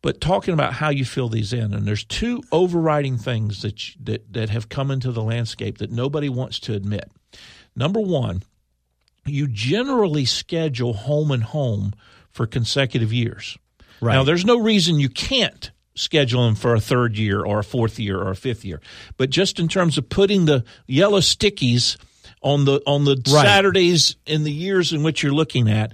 [0.00, 3.94] But talking about how you fill these in, and there's two overriding things that you,
[4.04, 7.10] that that have come into the landscape that nobody wants to admit.
[7.76, 8.42] Number one,
[9.26, 11.92] you generally schedule home and home
[12.30, 13.56] for consecutive years.
[14.00, 14.14] Right.
[14.14, 17.98] Now, there's no reason you can't schedule them for a third year or a fourth
[17.98, 18.80] year or a fifth year,
[19.16, 21.96] but just in terms of putting the yellow stickies
[22.42, 23.44] on the on the Right.
[23.44, 25.92] Saturdays in the years in which you're looking at,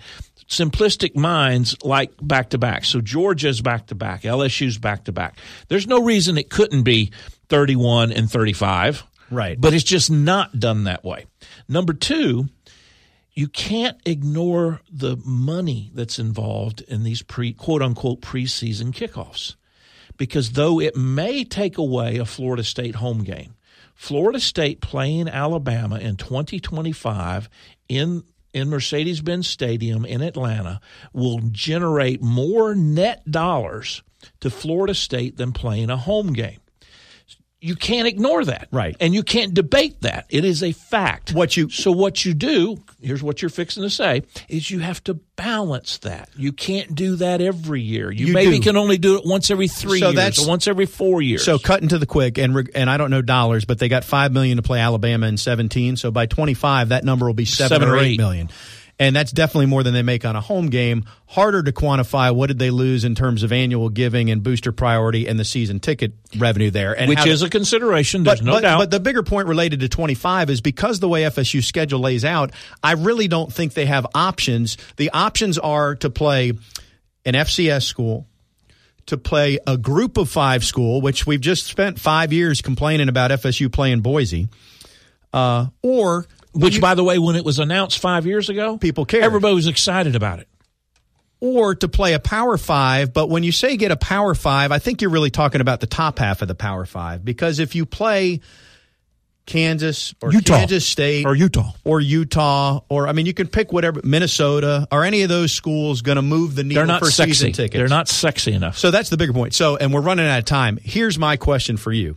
[0.49, 2.85] simplistic minds like back to back.
[2.85, 5.39] So Georgia's back to back, LSU's back to back.
[5.69, 7.13] There's no reason it couldn't be
[7.49, 9.61] 31 and 35 Right.
[9.61, 11.27] But it's just not done that way.
[11.69, 12.49] Number two,
[13.33, 19.55] you can't ignore the money that's involved in these pre quote unquote preseason kickoffs.
[20.19, 23.55] Because though it may take away a Florida State home game,
[23.95, 27.49] Florida State playing Alabama in 2025
[27.89, 28.23] in
[28.55, 30.81] in Mercedes-Benz Stadium in Atlanta
[31.13, 34.03] will generate more net dollars
[34.41, 36.61] to Florida State than playing a home game.
[37.61, 38.69] You can't ignore that.
[38.71, 38.97] Right.
[39.01, 40.27] And you can't debate that.
[40.31, 41.33] It is a fact.
[41.33, 45.03] What you- So what you do, here's what you're fixing to say, is you have
[45.05, 46.29] to balance that.
[46.37, 48.13] You can't do that every year.
[48.13, 48.63] You, You maybe do.
[48.63, 51.45] can only do it once every 3 So years once every 4 years.
[51.45, 54.31] So cutting to the quick, and and I don't know dollars, but they got five
[54.33, 55.97] million to play Alabama in seventeen.
[55.97, 58.19] So by twenty five, that number will be seven, Seven or or eight eight.
[58.19, 58.51] million,
[58.99, 61.05] and that's definitely more than they make on a home game.
[61.27, 62.35] Harder to quantify.
[62.35, 65.79] What did they lose in terms of annual giving and booster priority and the season
[65.79, 68.79] ticket revenue there, and which is a consideration, there's but, no but, doubt.
[68.79, 72.53] But the bigger point related to 25 is because the way FSU schedule lays out,
[72.83, 74.77] I really don't think they have options.
[74.97, 76.53] The options are to play
[77.25, 78.27] an FCS school,
[79.07, 83.31] to play a group of five school, which we've just spent five years complaining about
[83.31, 84.49] FSU playing Boise,
[85.33, 89.25] uh, or Which, by the way, when it was announced five years ago, People cared.
[89.25, 90.49] Everybody was excited about it.
[91.41, 93.13] or to play a power five.
[93.13, 95.87] But when you say get a power five, I think you're really talking about the
[95.87, 98.41] top half of the power five because if you play
[99.47, 100.59] Kansas or Utah.
[100.59, 101.71] Kansas State Or Utah.
[101.85, 106.03] or Utah or I mean you can pick whatever Minnesota or any of those schools
[106.03, 107.33] going to move the needle They're not for sexy.
[107.33, 107.79] season tickets.
[107.79, 108.77] They're not sexy enough.
[108.77, 109.55] So that's the bigger point.
[109.55, 110.79] So and we're running out of time.
[110.83, 112.17] Here's my question for you,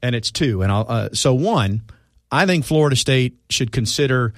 [0.00, 0.62] and it's two.
[0.62, 1.82] And I'll uh, so one,
[2.30, 4.34] I think Florida State should consider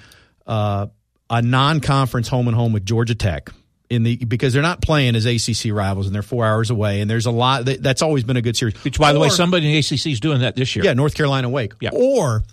[0.47, 0.87] uh,
[1.29, 3.49] a non-conference home and home with Georgia Tech.
[3.89, 7.09] In the because they're not playing as ACC rivals and they're four hours away and
[7.09, 8.81] there's a lot that, that's always been a good series.
[8.85, 10.85] Which, by the way, somebody in the ACC is doing that this year.
[10.85, 11.73] yeah, North Carolina Wake.
[11.81, 11.89] Yeah.
[11.91, 12.43] Or,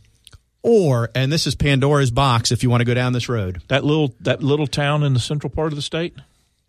[0.65, 3.63] or, and this is Pandora's box if you want to go down this road.
[3.69, 6.17] That little that little town in the central part of the state.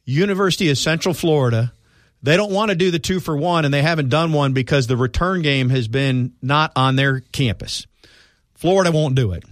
[0.05, 1.73] University of Central Florida.
[2.21, 4.85] They don't want to do the two for one, and they haven't done one because
[4.85, 7.87] the return game has been not on their campus.
[8.59, 9.45] Florida won't do it.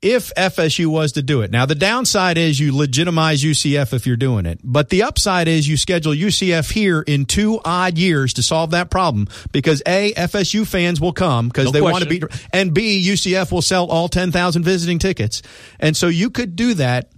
[0.00, 1.50] If FSU was to do it.
[1.50, 4.58] Now, the downside is you legitimize UCF if you're doing it.
[4.64, 8.90] But the upside is you schedule UCF here in two odd years to solve that
[8.90, 12.22] problem because A, FSU fans will come because No they want to be,
[12.54, 15.42] and B, UCF will sell all 10,000 visiting tickets.
[15.78, 17.12] And so you could do that,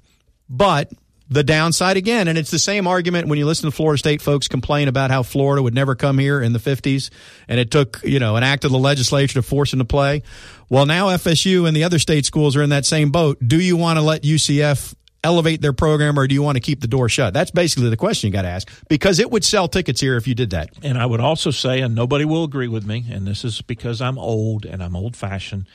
[0.48, 0.90] but
[1.32, 4.48] the downside again, and it's the same argument when you listen to Florida State folks
[4.48, 7.10] complain about how Florida would never come here in the 50s,
[7.48, 10.22] and it took, you know, an act of the legislature to force them to play.
[10.68, 13.38] Well, now FSU and the other state schools are in that same boat.
[13.46, 16.80] Do you want to let UCF elevate their program, or do you want to keep
[16.80, 17.32] the door shut?
[17.32, 20.26] That's basically the question you got to ask, because it would sell tickets here if
[20.26, 20.70] you did that.
[20.82, 24.00] And I would also say, and nobody will agree with me, and this is because
[24.00, 25.66] I'm old and I'm old fashioned,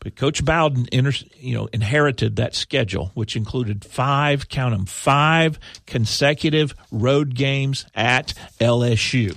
[0.00, 5.58] but Coach Bowden inter, you know, inherited that schedule, which included five, count them, five
[5.86, 9.36] consecutive road games at LSU.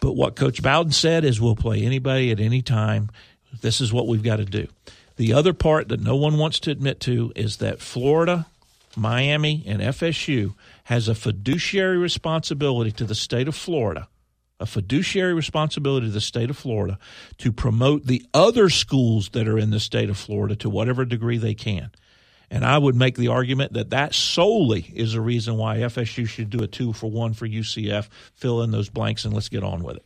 [0.00, 3.10] But what Coach Bowden said is we'll play anybody at any time.
[3.62, 4.66] This is what we've got to do.
[5.16, 8.46] The other part that no one wants to admit to is that Florida,
[8.96, 10.54] Miami, and FSU
[10.84, 14.08] has a fiduciary responsibility to the state of Florida,
[14.58, 16.98] a fiduciary responsibility to the state of Florida
[17.38, 21.38] to promote the other schools that are in the state of Florida to whatever degree
[21.38, 21.90] they can.
[22.50, 26.50] And I would make the argument that that solely is a reason why FSU should
[26.50, 29.82] do a two for one for UCF, fill in those blanks, and let's get on
[29.82, 30.04] with it.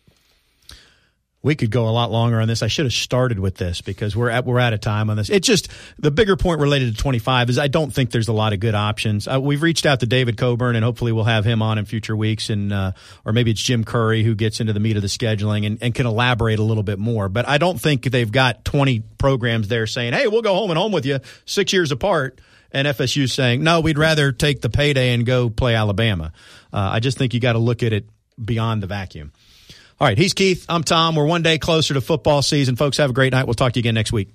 [1.40, 2.64] We could go a lot longer on this.
[2.64, 5.30] I should have started with this because we're at, we're out of time on this.
[5.30, 8.52] It's just the bigger point related to 25 is I don't think there's a lot
[8.52, 9.28] of good options.
[9.28, 12.16] Uh, we've reached out to David Coburn and hopefully we'll have him on in future
[12.16, 12.92] weeks and uh,
[13.24, 15.94] or maybe it's Jim Curry who gets into the meat of the scheduling and, and
[15.94, 17.28] can elaborate a little bit more.
[17.28, 20.78] But I don't think they've got 20 programs there saying, "Hey, we'll go home and
[20.78, 22.40] home with you 6 years apart."
[22.72, 26.32] And FSU saying, "No, we'd rather take the payday and go play Alabama."
[26.72, 28.06] Uh, I just think you got to look at it
[28.44, 29.32] beyond the vacuum.
[30.00, 30.64] All right, he's Keith.
[30.68, 31.16] I'm Tom.
[31.16, 32.76] We're one day closer to football season.
[32.76, 33.46] Folks, have a great night.
[33.46, 34.28] We'll talk to you again next week.